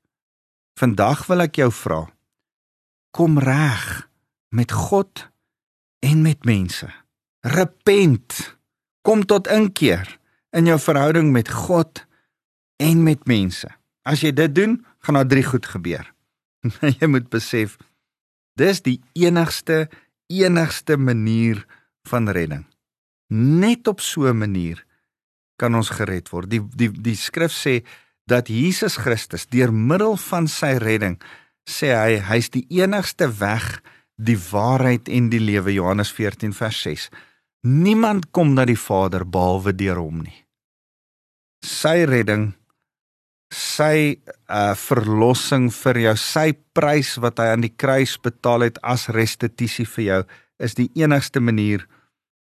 Vandag 0.80 1.28
wil 1.30 1.46
ek 1.46 1.62
jou 1.62 1.70
vra 1.84 2.02
kom 3.14 3.38
reg 3.38 4.10
met 4.50 4.74
God 4.74 5.28
en 6.02 6.26
met 6.26 6.50
mense 6.50 6.90
repent. 7.44 8.56
Kom 9.04 9.26
tot 9.28 9.48
inkeer 9.52 10.08
in 10.56 10.70
jou 10.70 10.80
verhouding 10.80 11.32
met 11.36 11.50
God 11.52 12.06
en 12.80 13.04
met 13.04 13.26
mense. 13.28 13.68
As 14.08 14.24
jy 14.24 14.32
dit 14.36 14.56
doen, 14.56 14.78
gaan 15.04 15.20
daar 15.20 15.28
drie 15.28 15.44
goed 15.44 15.68
gebeur. 15.68 16.08
jy 17.00 17.08
moet 17.12 17.28
besef 17.32 17.78
dis 18.60 18.80
die 18.86 19.00
enigste 19.20 19.90
enigste 20.32 20.96
manier 20.98 21.60
van 22.08 22.30
redding. 22.32 22.64
Net 23.30 23.88
op 23.88 24.02
so 24.02 24.28
'n 24.30 24.38
manier 24.38 24.86
kan 25.58 25.76
ons 25.76 25.90
gered 25.90 26.30
word. 26.30 26.50
Die 26.50 26.62
die 26.76 26.92
die 26.92 27.16
skrif 27.16 27.52
sê 27.52 27.84
dat 28.26 28.48
Jesus 28.48 28.96
Christus 28.96 29.46
deur 29.48 29.74
middel 29.74 30.18
van 30.18 30.48
sy 30.48 30.78
redding 30.80 31.20
sê 31.70 31.94
hy 31.96 32.20
hy's 32.20 32.50
die 32.50 32.66
enigste 32.70 33.28
weg, 33.40 33.82
die 34.16 34.38
waarheid 34.38 35.10
en 35.10 35.30
die 35.30 35.40
lewe 35.40 35.74
Johannes 35.74 36.12
14 36.12 36.54
vers 36.54 36.82
6. 36.82 37.10
Niemand 37.64 38.26
kom 38.36 38.52
na 38.58 38.66
die 38.68 38.76
Vader 38.76 39.24
behalwe 39.24 39.72
deur 39.72 40.02
hom 40.02 40.20
nie. 40.26 40.36
Sy 41.64 42.04
redding, 42.10 42.50
sy 43.56 44.20
uh 44.52 44.74
verlossing 44.76 45.70
vir 45.72 46.00
jou, 46.04 46.16
sy 46.20 46.50
prys 46.76 47.14
wat 47.24 47.40
hy 47.40 47.54
aan 47.54 47.64
die 47.64 47.72
kruis 47.72 48.18
betaal 48.20 48.68
het 48.68 48.82
as 48.84 49.08
restituisie 49.16 49.88
vir 49.96 50.04
jou, 50.04 50.20
is 50.60 50.76
die 50.76 50.90
enigste 51.00 51.40
manier 51.40 51.88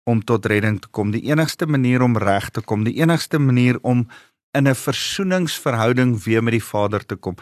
om 0.08 0.24
tot 0.24 0.47
redding 0.47 0.80
te 0.80 0.88
kom, 0.95 1.12
die 1.12 1.26
enigste 1.28 1.67
manier 1.67 2.08
om 2.08 2.15
reg 2.15 2.47
te 2.56 2.63
kom, 2.63 2.88
die 2.88 2.95
enigste 3.04 3.39
manier 3.39 3.84
om 3.84 4.08
in 4.56 4.67
'n 4.67 4.76
versoeningsverhouding 4.76 6.24
weer 6.24 6.43
met 6.43 6.56
die 6.56 6.67
Vader 6.71 7.04
te 7.06 7.15
kom. 7.15 7.36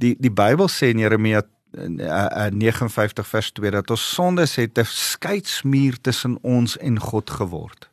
Die 0.00 0.16
die 0.18 0.32
Bybel 0.32 0.68
sê 0.68 0.88
in 0.88 1.04
Jeremia 1.04 1.42
59 1.74 3.26
vers 3.26 3.50
2 3.52 3.70
dat 3.70 3.90
ons 3.90 4.14
sondes 4.14 4.54
het 4.56 4.78
'n 4.78 4.84
skeidsmuur 4.84 6.00
tussen 6.00 6.38
ons 6.42 6.76
en 6.78 7.00
God 7.00 7.30
geword. 7.30 7.90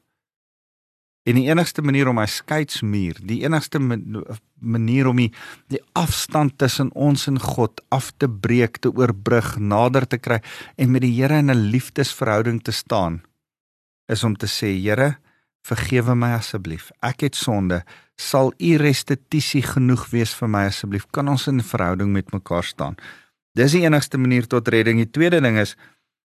En 1.23 1.37
die 1.37 1.49
enigste 1.49 1.83
manier 1.85 2.07
om 2.09 2.17
my 2.17 2.25
skeidsmuur, 2.25 3.19
die 3.21 3.43
enigste 3.45 3.79
manier 4.59 5.07
om 5.07 5.19
die, 5.21 5.29
die 5.69 5.81
afstand 5.93 6.57
tussen 6.57 6.89
ons 6.97 7.27
en 7.27 7.37
God 7.39 7.81
af 7.93 8.11
te 8.17 8.29
breek, 8.29 8.77
te 8.81 8.89
oorbrug, 8.89 9.57
nader 9.59 10.07
te 10.07 10.17
kry 10.17 10.39
en 10.75 10.91
met 10.91 11.05
die 11.05 11.13
Here 11.13 11.37
in 11.37 11.51
'n 11.51 11.69
liefdesverhouding 11.69 12.63
te 12.63 12.71
staan, 12.71 13.21
is 14.07 14.23
om 14.23 14.35
te 14.35 14.47
sê, 14.47 14.73
Here, 14.81 15.17
vergewe 15.61 16.15
my 16.15 16.33
asseblief. 16.33 16.89
Ek 17.01 17.21
het 17.21 17.35
sonde. 17.35 17.83
Sal 18.17 18.53
U 18.57 18.75
restituisie 18.77 19.61
genoeg 19.61 20.09
wees 20.09 20.33
vir 20.33 20.49
my 20.49 20.65
asseblief? 20.65 21.05
Kan 21.11 21.27
ons 21.27 21.47
in 21.47 21.61
verhouding 21.61 22.11
met 22.11 22.33
mekaar 22.33 22.63
staan? 22.63 22.97
Dis 23.57 23.75
die 23.75 23.83
enigste 23.83 24.17
manier 24.17 24.47
tot 24.47 24.67
redding. 24.71 24.97
Die 24.97 25.11
tweede 25.11 25.41
ding 25.43 25.59
is 25.59 25.75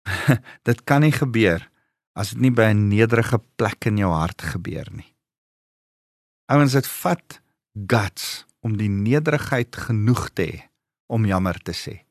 dit 0.67 0.83
kan 0.83 1.01
nie 1.01 1.15
gebeur 1.15 1.63
as 2.15 2.31
dit 2.31 2.41
nie 2.47 2.51
by 2.51 2.71
'n 2.71 2.87
nederige 2.87 3.39
plek 3.57 3.85
in 3.85 3.97
jou 3.97 4.11
hart 4.11 4.41
gebeur 4.41 4.87
nie. 4.91 5.11
Ouens, 6.47 6.71
dit 6.71 6.87
vat 6.87 7.41
guts 7.87 8.45
om 8.61 8.77
die 8.77 8.89
nederigheid 8.89 9.75
genoeg 9.75 10.29
te 10.33 10.43
hê 10.43 10.59
om 11.07 11.25
jammer 11.25 11.57
te 11.59 11.73
sê. 11.73 12.05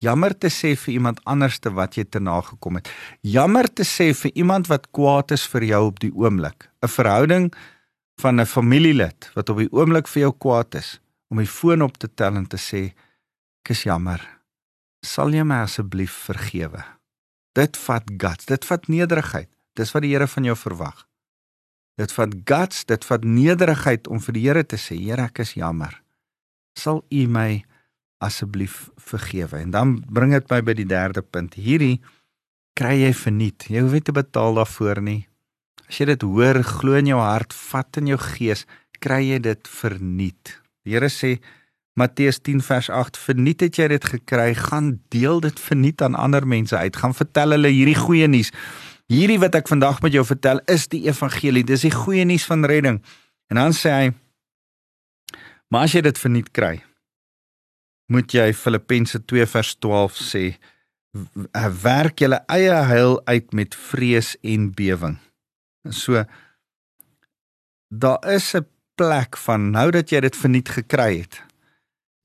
Jammer 0.00 0.32
te 0.32 0.48
sê 0.48 0.76
vir 0.76 0.94
iemand 0.94 1.20
anderste 1.28 1.70
wat 1.76 1.96
jy 1.96 2.04
te 2.04 2.20
nagekom 2.20 2.78
het. 2.78 2.88
Jammer 3.20 3.68
te 3.68 3.84
sê 3.84 4.14
vir 4.16 4.32
iemand 4.34 4.70
wat 4.70 4.88
kwaad 4.96 5.32
is 5.36 5.44
vir 5.44 5.64
jou 5.64 5.82
op 5.86 6.00
die 6.00 6.12
oomblik. 6.14 6.70
'n 6.82 6.88
Verhouding 6.88 7.52
van 8.20 8.40
'n 8.40 8.46
familielid 8.46 9.30
wat 9.34 9.48
op 9.48 9.58
die 9.58 9.72
oomblik 9.72 10.08
vir 10.08 10.22
jou 10.22 10.32
kwaad 10.32 10.74
is, 10.74 11.00
om 11.28 11.36
die 11.36 11.46
foon 11.46 11.82
op 11.82 11.98
te 11.98 12.08
tel 12.08 12.36
en 12.36 12.46
te 12.46 12.56
sê, 12.56 12.94
"Ek 13.64 13.70
is 13.70 13.82
jammer. 13.82 14.39
Sal 15.02 15.34
jy 15.34 15.44
my 15.44 15.62
asseblief 15.64 16.12
vergewe?" 16.28 16.84
Dit 17.56 17.76
vat 17.76 18.06
guts, 18.16 18.46
dit 18.46 18.64
vat 18.64 18.86
nederigheid. 18.88 19.48
Dis 19.74 19.90
wat 19.94 20.04
die 20.04 20.12
Here 20.12 20.26
van 20.26 20.44
jou 20.46 20.56
verwag. 20.56 21.06
Dit 21.98 22.12
vat 22.14 22.34
guts, 22.48 22.84
dit 22.88 23.04
vat 23.04 23.24
nederigheid 23.24 24.08
om 24.08 24.20
vir 24.22 24.36
die 24.36 24.44
Here 24.46 24.64
te 24.64 24.78
sê, 24.78 24.96
Here, 24.98 25.26
ek 25.28 25.42
is 25.44 25.56
jammer. 25.58 25.96
Sal 26.78 27.02
U 27.10 27.26
my 27.26 27.64
asseblief 28.22 28.88
vergewe? 28.96 29.58
En 29.58 29.74
dan 29.74 29.98
bring 30.08 30.32
dit 30.32 30.46
my 30.50 30.60
by 30.62 30.76
die 30.78 30.88
derde 30.88 31.22
punt. 31.22 31.58
Hierdie 31.58 32.00
kry 32.78 33.00
jy 33.02 33.12
verniet. 33.16 33.66
Jy 33.68 33.82
hoef 33.84 33.96
nie 33.98 34.06
te 34.06 34.14
betaal 34.16 34.56
daarvoor 34.60 35.02
nie. 35.04 35.24
As 35.88 35.98
jy 35.98 36.06
dit 36.12 36.22
hoor, 36.22 36.62
glo 36.62 36.94
in 36.96 37.10
jou 37.10 37.18
hart, 37.18 37.52
vat 37.52 37.98
in 37.98 38.12
jou 38.12 38.18
gees, 38.30 38.64
kry 39.02 39.24
jy 39.26 39.40
dit 39.42 39.70
verniet. 39.80 40.54
Die 40.86 40.94
Here 40.94 41.10
sê 41.10 41.40
Matteus 41.98 42.40
10 42.40 42.62
vers 42.62 42.90
8 42.90 43.18
verniet 43.18 43.60
het 43.60 43.76
jy 43.76 43.88
dit 43.88 44.04
gekry? 44.04 44.54
Gaan 44.54 45.00
deel 45.08 45.40
dit 45.40 45.60
verniet 45.60 46.02
aan 46.02 46.14
ander 46.14 46.46
mense 46.46 46.76
uit. 46.76 46.96
Gaan 46.96 47.14
vertel 47.14 47.50
hulle 47.56 47.68
hierdie 47.68 47.98
goeie 47.98 48.28
nuus. 48.28 48.52
Hierdie 49.10 49.40
wat 49.42 49.54
ek 49.58 49.68
vandag 49.68 50.02
met 50.02 50.14
jou 50.14 50.24
vertel 50.24 50.62
is 50.70 50.86
die 50.88 51.02
evangelie. 51.08 51.64
Dis 51.66 51.82
die 51.82 51.94
goeie 51.94 52.24
nuus 52.24 52.46
van 52.46 52.64
redding. 52.64 53.02
En 53.50 53.58
dan 53.58 53.74
sê 53.74 53.90
hy 53.90 54.10
maar 55.70 55.86
as 55.86 55.94
jy 55.94 56.02
dit 56.02 56.18
verniet 56.18 56.50
kry 56.54 56.80
moet 58.10 58.32
jy 58.34 58.50
Filippense 58.58 59.20
2 59.30 59.46
vers 59.46 59.74
12 59.78 60.18
sê 60.18 60.44
werk 61.82 62.22
julle 62.22 62.40
eie 62.50 62.74
heil 62.90 63.18
uit 63.26 63.54
met 63.54 63.74
vrees 63.74 64.34
en 64.46 64.68
bewering. 64.74 65.16
So 65.90 66.24
daar 67.90 68.18
is 68.34 68.54
'n 68.54 68.66
plek 68.94 69.36
van 69.36 69.70
nou 69.70 69.90
dat 69.90 70.10
jy 70.10 70.20
dit 70.20 70.36
verniet 70.36 70.68
gekry 70.68 71.18
het 71.22 71.42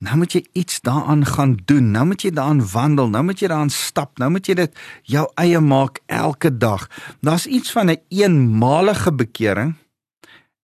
Nou 0.06 0.20
moet 0.22 0.36
jy 0.36 0.44
iets 0.54 0.80
daaraan 0.86 1.24
gaan 1.26 1.56
doen. 1.66 1.90
Nou 1.90 2.04
moet 2.06 2.22
jy 2.22 2.30
daaraan 2.30 2.62
wandel. 2.70 3.08
Nou 3.10 3.24
moet 3.26 3.40
jy 3.42 3.48
daaraan 3.50 3.72
stap. 3.74 4.18
Nou 4.22 4.30
moet 4.30 4.46
jy 4.46 4.54
dit 4.54 4.78
jou 5.02 5.24
eie 5.34 5.60
maak 5.60 5.98
elke 6.06 6.52
dag. 6.56 6.86
Daar's 7.26 7.46
iets 7.46 7.72
van 7.74 7.90
'n 7.90 7.90
een 7.90 8.04
eenmalige 8.08 9.12
bekering. 9.12 9.74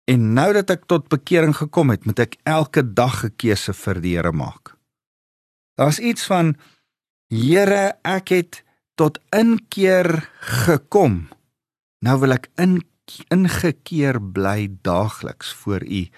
En 0.04 0.32
nou 0.32 0.52
dat 0.52 0.70
ek 0.70 0.84
tot 0.86 1.08
bekering 1.08 1.56
gekom 1.56 1.90
het, 1.90 2.04
moet 2.04 2.18
ek 2.18 2.36
elke 2.42 2.82
dag 2.92 3.24
'n 3.24 3.34
keuse 3.36 3.72
vir 3.72 4.00
die 4.00 4.16
Here 4.16 4.32
maak. 4.32 4.76
Daar's 5.74 5.98
iets 5.98 6.26
van 6.26 6.56
Here, 7.28 7.96
ek 8.02 8.28
het 8.28 8.62
tot 8.94 9.18
inkeer 9.30 10.30
gekom. 10.40 11.28
Nou 11.98 12.18
wil 12.20 12.32
ek 12.32 12.50
in 12.56 12.82
ingekeer 13.28 14.20
bly 14.32 14.68
daagliks 14.82 15.52
voor 15.52 15.82
U. 15.84 16.08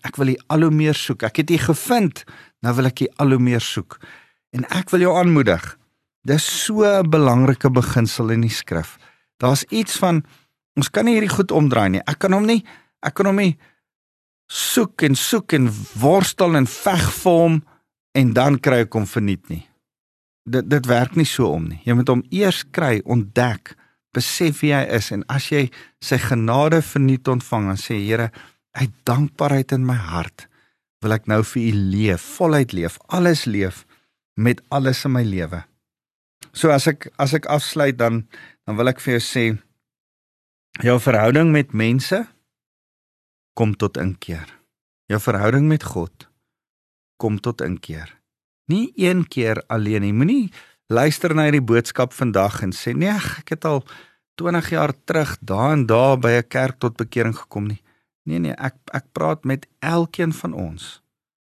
Ek 0.00 0.16
wil 0.16 0.28
U 0.28 0.36
al 0.46 0.60
hoe 0.60 0.70
meer 0.70 0.94
soek. 0.94 1.22
Ek 1.22 1.36
het 1.36 1.50
U 1.50 1.58
gevind 1.58 2.24
nou 2.64 2.74
wil 2.76 2.90
ek 2.90 3.04
jy 3.04 3.08
al 3.22 3.34
hoe 3.34 3.42
meer 3.42 3.64
soek. 3.64 3.98
En 4.56 4.66
ek 4.74 4.90
wil 4.90 5.06
jou 5.06 5.14
aanmoedig. 5.16 5.64
Dis 6.26 6.44
so 6.44 6.84
'n 6.84 7.08
belangrike 7.10 7.70
beginsel 7.70 8.30
in 8.30 8.42
die 8.42 8.52
skrif. 8.52 8.98
Daar's 9.38 9.64
iets 9.70 9.96
van 9.96 10.22
ons 10.76 10.90
kan 10.90 11.04
nie 11.04 11.14
hierdie 11.14 11.36
goed 11.36 11.50
omdraai 11.50 11.88
nie. 11.88 12.02
Ek 12.06 12.18
kan 12.18 12.32
hom 12.32 12.46
nie 12.46 12.64
ek 13.02 13.14
kan 13.14 13.26
hom 13.26 13.36
nie 13.36 13.56
soek 14.50 15.02
en 15.02 15.14
soek 15.14 15.52
en 15.52 15.70
worstel 16.00 16.56
en 16.56 16.66
veg 16.66 17.12
vir 17.22 17.32
hom 17.32 17.62
en 18.18 18.32
dan 18.32 18.58
kry 18.58 18.82
ek 18.84 18.92
hom 18.92 19.06
verniet 19.06 19.48
nie. 19.48 19.64
Dit 20.44 20.68
dit 20.68 20.86
werk 20.86 21.16
nie 21.16 21.28
so 21.28 21.48
om 21.54 21.68
nie. 21.68 21.80
Jy 21.84 21.94
moet 21.94 22.08
hom 22.08 22.24
eers 22.30 22.64
kry, 22.70 23.00
ontdek, 23.04 23.76
besef 24.12 24.60
wie 24.60 24.74
hy 24.74 24.84
is 24.90 25.12
en 25.12 25.24
as 25.28 25.50
jy 25.52 25.70
sy 26.02 26.18
genade 26.18 26.82
verniet 26.82 27.28
ontvang 27.28 27.70
en 27.70 27.76
sê 27.76 27.94
Here, 27.94 28.30
uit 28.72 28.90
dankbaarheid 29.04 29.72
in 29.72 29.86
my 29.86 29.94
hart 29.94 30.49
wil 31.00 31.16
ek 31.16 31.26
nou 31.30 31.40
vir 31.54 31.62
u 31.62 31.72
leef, 31.72 32.24
voluit 32.36 32.72
leef, 32.76 32.98
alles 33.08 33.46
leef 33.48 33.84
met 34.36 34.60
alles 34.68 35.04
in 35.08 35.14
my 35.16 35.24
lewe. 35.24 35.62
So 36.52 36.72
as 36.72 36.88
ek 36.90 37.08
as 37.20 37.34
ek 37.36 37.48
afsluit 37.52 37.98
dan 38.00 38.24
dan 38.66 38.76
wil 38.76 38.90
ek 38.92 39.00
vir 39.00 39.16
jou 39.16 39.24
sê 39.24 39.44
jou 40.84 40.96
verhouding 41.00 41.52
met 41.54 41.72
mense 41.72 42.24
kom 43.56 43.74
tot 43.76 44.00
inkeer. 44.00 44.48
Jou 45.10 45.20
verhouding 45.20 45.68
met 45.68 45.84
God 45.84 46.28
kom 47.20 47.40
tot 47.42 47.60
inkeer. 47.60 48.08
Nie 48.70 48.92
een 48.96 49.26
keer 49.28 49.60
alleen 49.68 50.04
nie. 50.06 50.14
Moenie 50.14 50.52
luister 50.90 51.34
na 51.34 51.48
hierdie 51.48 51.64
boodskap 51.64 52.14
vandag 52.16 52.62
en 52.64 52.72
sê 52.76 52.94
nee, 52.96 53.12
ek 53.12 53.56
het 53.56 53.66
al 53.68 53.82
20 54.40 54.70
jaar 54.72 54.94
terug 55.04 55.36
daar 55.44 55.74
en 55.74 55.86
daar 55.86 56.16
by 56.18 56.40
'n 56.40 56.48
kerk 56.48 56.78
tot 56.78 56.96
bekering 56.96 57.36
gekom 57.36 57.68
nie. 57.68 57.82
Nee 58.30 58.38
nee, 58.38 58.54
ek 58.54 58.76
ek 58.94 59.10
praat 59.16 59.44
met 59.48 59.66
elkeen 59.82 60.32
van 60.32 60.54
ons. 60.54 61.00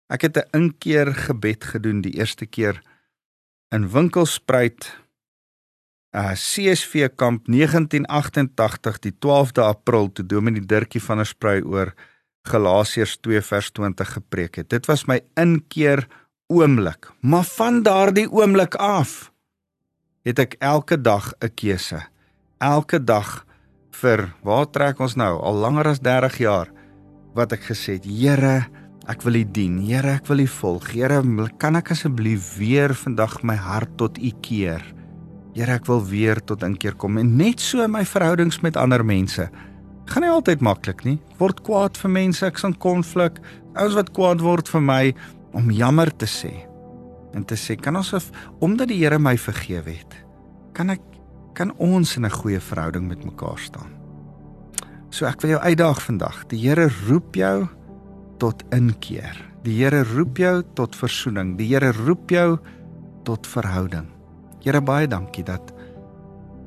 Ek 0.06 0.22
het 0.22 0.36
'n 0.38 0.48
inkeer 0.56 1.10
gebed 1.14 1.64
gedoen 1.64 2.00
die 2.00 2.14
eerste 2.14 2.46
keer 2.46 2.82
in 3.74 3.90
Winkelspruit 3.90 4.96
uh 6.16 6.32
CSV 6.32 7.08
kamp 7.16 7.46
1988 7.46 8.98
die 8.98 9.12
12de 9.12 9.62
April 9.62 10.12
toe 10.12 10.26
Dominee 10.26 10.66
Dirkie 10.66 11.02
van 11.02 11.16
der 11.16 11.26
Spruit 11.26 11.64
oor 11.64 11.94
Galasiërs 12.48 13.18
2 13.20 13.42
vers 13.42 13.70
20 13.70 14.12
gepreek 14.12 14.56
het. 14.56 14.70
Dit 14.70 14.86
was 14.86 15.04
my 15.04 15.20
inkeer 15.34 16.06
oomblik. 16.46 17.10
Maar 17.20 17.44
van 17.44 17.82
daardie 17.82 18.30
oomblik 18.30 18.74
af 18.74 19.32
het 20.22 20.38
ek 20.38 20.56
elke 20.58 21.00
dag 21.00 21.34
'n 21.40 21.54
keuse. 21.54 22.06
Elke 22.58 23.04
dag 23.04 23.44
vir 24.00 24.28
waar 24.46 24.66
trek 24.70 25.00
ons 25.02 25.16
nou? 25.18 25.38
Al 25.42 25.58
langer 25.62 25.92
as 25.92 26.02
30 26.04 26.36
jaar. 26.42 26.70
Wat 27.36 27.52
ek 27.54 27.68
gesê 27.70 27.98
het 27.98 28.06
Here 28.06 28.68
ek 29.08 29.24
wil 29.24 29.40
U 29.40 29.44
dien. 29.44 29.78
Here 29.86 30.18
ek 30.18 30.28
wil 30.30 30.44
U 30.44 30.48
volg. 30.58 30.90
Here 30.94 31.22
kan 31.58 31.78
ek 31.78 31.92
asseblief 31.94 32.56
weer 32.58 32.94
vandag 32.94 33.40
my 33.42 33.56
hart 33.56 33.96
tot 33.98 34.18
U 34.18 34.30
keer? 34.42 34.84
Here 35.56 35.78
ek 35.78 35.88
wil 35.88 36.04
weer 36.04 36.40
tot 36.44 36.62
inkeer 36.62 36.94
kom. 36.94 37.18
En 37.18 37.36
net 37.36 37.60
so 37.60 37.82
in 37.82 37.92
my 37.94 38.04
verhoudings 38.06 38.60
met 38.62 38.76
ander 38.76 39.04
mense. 39.04 39.48
Gaan 40.08 40.24
nie 40.24 40.32
altyd 40.32 40.62
maklik 40.64 41.04
nie. 41.04 41.18
Word 41.40 41.64
kwaad 41.66 41.98
vir 41.98 42.14
mense 42.14 42.46
ek's 42.46 42.64
in 42.68 42.76
konflik. 42.78 43.42
Ouens 43.74 43.98
wat 43.98 44.14
kwaad 44.16 44.44
word 44.44 44.70
vir 44.70 44.84
my 44.84 45.02
om 45.58 45.72
jammer 45.74 46.12
te 46.14 46.28
sê. 46.28 46.54
En 47.34 47.44
te 47.44 47.58
sê 47.58 47.76
kan 47.76 47.98
ons 47.98 48.14
of 48.16 48.30
omdat 48.64 48.92
die 48.92 49.02
Here 49.02 49.18
my 49.18 49.36
vergewe 49.36 49.98
het 49.98 50.22
kan 50.78 50.92
ek 50.94 51.02
kan 51.58 51.74
ons 51.82 52.16
in 52.16 52.24
'n 52.24 52.30
goeie 52.30 52.60
verhouding 52.60 53.08
met 53.08 53.24
mekaar 53.24 53.58
staan. 53.58 53.90
So 55.10 55.26
ek 55.26 55.40
wil 55.40 55.50
jou 55.50 55.60
uitdaag 55.60 56.02
vandag. 56.02 56.46
Die 56.46 56.60
Here 56.68 56.90
roep 57.08 57.34
jou 57.34 57.66
tot 58.38 58.62
inkeer. 58.70 59.36
Die 59.64 59.82
Here 59.82 60.04
roep 60.04 60.36
jou 60.36 60.62
tot 60.74 60.96
versoening. 60.96 61.56
Die 61.58 61.66
Here 61.66 61.92
roep 61.92 62.30
jou 62.30 62.58
tot 63.24 63.46
verhouding. 63.46 64.06
Here 64.62 64.80
baie 64.80 65.08
dankie 65.08 65.44
dat 65.44 65.72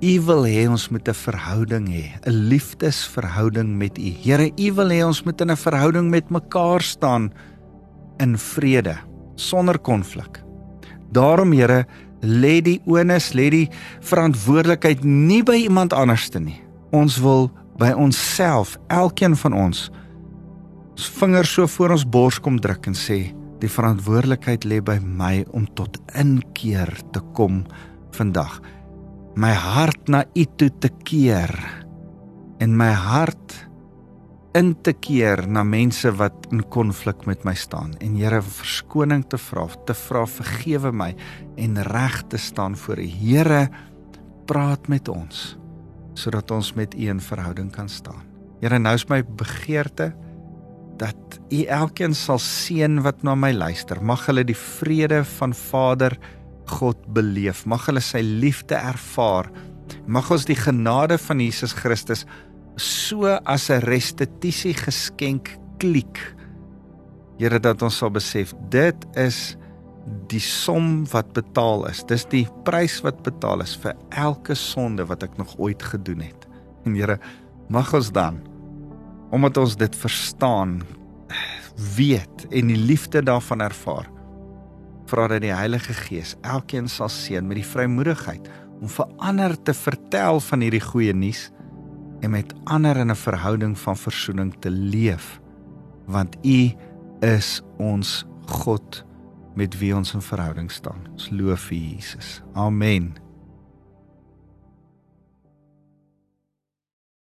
U 0.01 0.21
wil 0.25 0.45
hê 0.45 0.67
ons 0.67 0.89
moet 0.89 1.07
'n 1.07 1.13
verhouding 1.13 1.87
hê, 1.87 2.19
'n 2.25 2.49
liefdesverhouding 2.49 3.77
met 3.77 3.97
U. 3.97 4.09
Here, 4.23 4.51
U 4.57 4.73
wil 4.73 4.89
hê 4.89 5.05
ons 5.05 5.23
moet 5.23 5.41
in 5.41 5.51
'n 5.51 5.55
verhouding 5.55 6.09
met 6.09 6.29
mekaar 6.29 6.81
staan 6.81 7.31
in 8.17 8.37
vrede, 8.37 8.97
sonder 9.35 9.79
konflik. 9.79 10.41
Daarom 11.11 11.51
Here, 11.51 11.85
lê 12.21 12.59
die 12.61 12.79
onus, 12.89 13.31
lê 13.33 13.49
die 13.53 13.67
verantwoordelikheid 14.05 15.03
nie 15.05 15.41
by 15.45 15.57
iemand 15.65 15.93
anderste 15.93 16.39
nie. 16.39 16.59
Ons 16.93 17.19
wil 17.21 17.49
by 17.79 17.91
onsself, 17.97 18.77
elkeen 18.93 19.35
van 19.43 19.55
ons, 19.57 19.89
ons 20.93 21.07
vingers 21.17 21.53
so 21.55 21.67
voor 21.77 21.95
ons 21.95 22.05
bors 22.05 22.37
kom 22.43 22.59
druk 22.61 22.91
en 22.91 22.97
sê, 22.97 23.31
die 23.61 23.69
verantwoordelikheid 23.69 24.65
lê 24.65 24.81
by 24.83 24.97
my 25.01 25.41
om 25.55 25.65
tot 25.77 25.99
inkeer 26.17 26.91
te 27.13 27.21
kom 27.37 27.63
vandag. 28.17 28.59
My 29.39 29.53
hart 29.55 30.09
na 30.11 30.25
U 30.35 30.45
toe 30.59 30.69
te 30.83 30.89
keer 31.07 31.53
en 32.61 32.75
my 32.77 32.91
hart 32.91 33.55
in 34.57 34.73
te 34.83 34.91
keer 34.93 35.45
na 35.47 35.63
mense 35.63 36.09
wat 36.19 36.49
in 36.51 36.63
konflik 36.73 37.23
met 37.29 37.45
my 37.47 37.53
staan 37.55 37.93
en 38.03 38.17
Here 38.19 38.41
verskoning 38.43 39.23
te 39.31 39.39
vra, 39.39 39.67
te 39.87 39.95
vra 39.95 40.25
vergewe 40.27 40.91
my 40.91 41.13
en 41.61 41.79
reg 41.87 42.17
te 42.27 42.37
staan 42.37 42.75
voor 42.75 42.99
U. 42.99 43.07
Here, 43.07 43.69
praat 44.47 44.89
met 44.91 45.07
ons 45.11 45.55
sodat 46.19 46.51
ons 46.51 46.73
met 46.75 46.91
U 46.93 47.07
in 47.07 47.21
verhouding 47.23 47.71
kan 47.71 47.87
staan. 47.89 48.25
Here, 48.59 48.77
nou 48.77 48.93
is 48.97 49.07
my 49.09 49.21
begeerte 49.23 50.11
dat 50.99 51.39
U 51.49 51.63
elkeen 51.71 52.13
sal 52.13 52.37
seën 52.43 52.99
wat 53.05 53.23
na 53.23 53.33
my 53.39 53.53
luister. 53.55 54.01
Mag 54.03 54.27
hulle 54.27 54.43
die 54.45 54.57
vrede 54.57 55.23
van 55.39 55.55
Vader 55.55 56.17
God 56.77 56.99
beleef. 57.15 57.63
Mag 57.65 57.87
hulle 57.89 58.03
sy 58.03 58.21
liefde 58.21 58.75
ervaar. 58.75 59.49
Mag 60.05 60.29
ons 60.31 60.45
die 60.45 60.59
genade 60.59 61.17
van 61.17 61.41
Jesus 61.41 61.73
Christus 61.79 62.27
so 62.77 63.25
as 63.45 63.69
'n 63.69 63.81
restituisie 63.81 64.73
geskenk 64.73 65.57
klik. 65.77 66.35
Here 67.37 67.59
dat 67.59 67.81
ons 67.81 67.97
sal 67.97 68.09
besef 68.09 68.53
dit 68.69 68.95
is 69.15 69.57
die 70.27 70.41
som 70.41 71.05
wat 71.11 71.33
betaal 71.33 71.87
is. 71.89 72.03
Dis 72.03 72.25
die 72.25 72.47
prys 72.65 73.01
wat 73.01 73.23
betaal 73.23 73.61
is 73.61 73.75
vir 73.75 73.95
elke 74.09 74.55
sonde 74.55 75.05
wat 75.05 75.23
ek 75.23 75.37
nog 75.37 75.57
ooit 75.57 75.83
gedoen 75.83 76.21
het. 76.21 76.47
En 76.85 76.95
Here, 76.95 77.19
mag 77.69 77.93
ons 77.93 78.11
dan 78.11 78.41
omdat 79.31 79.57
ons 79.57 79.77
dit 79.79 79.93
verstaan, 79.95 80.81
weet 81.95 82.43
en 82.51 82.67
die 82.67 82.75
liefde 82.75 83.21
daarvan 83.23 83.61
ervaar, 83.63 84.09
vra 85.07 85.29
dat 85.31 85.39
die 85.45 85.53
Heilige 85.55 85.93
Gees 85.95 86.35
elkeen 86.43 86.89
sal 86.91 87.07
seën 87.07 87.47
met 87.47 87.61
die 87.61 87.67
vrymoedigheid 87.67 88.49
om 88.81 88.91
vir 88.91 89.07
ander 89.23 89.55
te 89.55 89.71
vertel 89.71 90.41
van 90.43 90.65
hierdie 90.65 90.83
goeie 90.83 91.15
nuus 91.15 91.47
en 92.21 92.29
met 92.29 92.53
ander 92.63 92.97
in 92.97 93.11
'n 93.11 93.15
verhouding 93.15 93.77
van 93.79 93.97
versoening 93.97 94.55
te 94.59 94.69
leef 94.69 95.39
want 96.05 96.37
u 96.41 96.73
is 97.19 97.61
ons 97.77 98.25
God 98.45 99.03
met 99.53 99.77
wie 99.77 99.95
ons 99.95 100.13
in 100.13 100.21
verhouding 100.21 100.71
staan. 100.71 101.07
Ons 101.11 101.29
loof 101.29 101.71
U 101.71 101.75
Jesus. 101.75 102.41
Amen. 102.53 103.20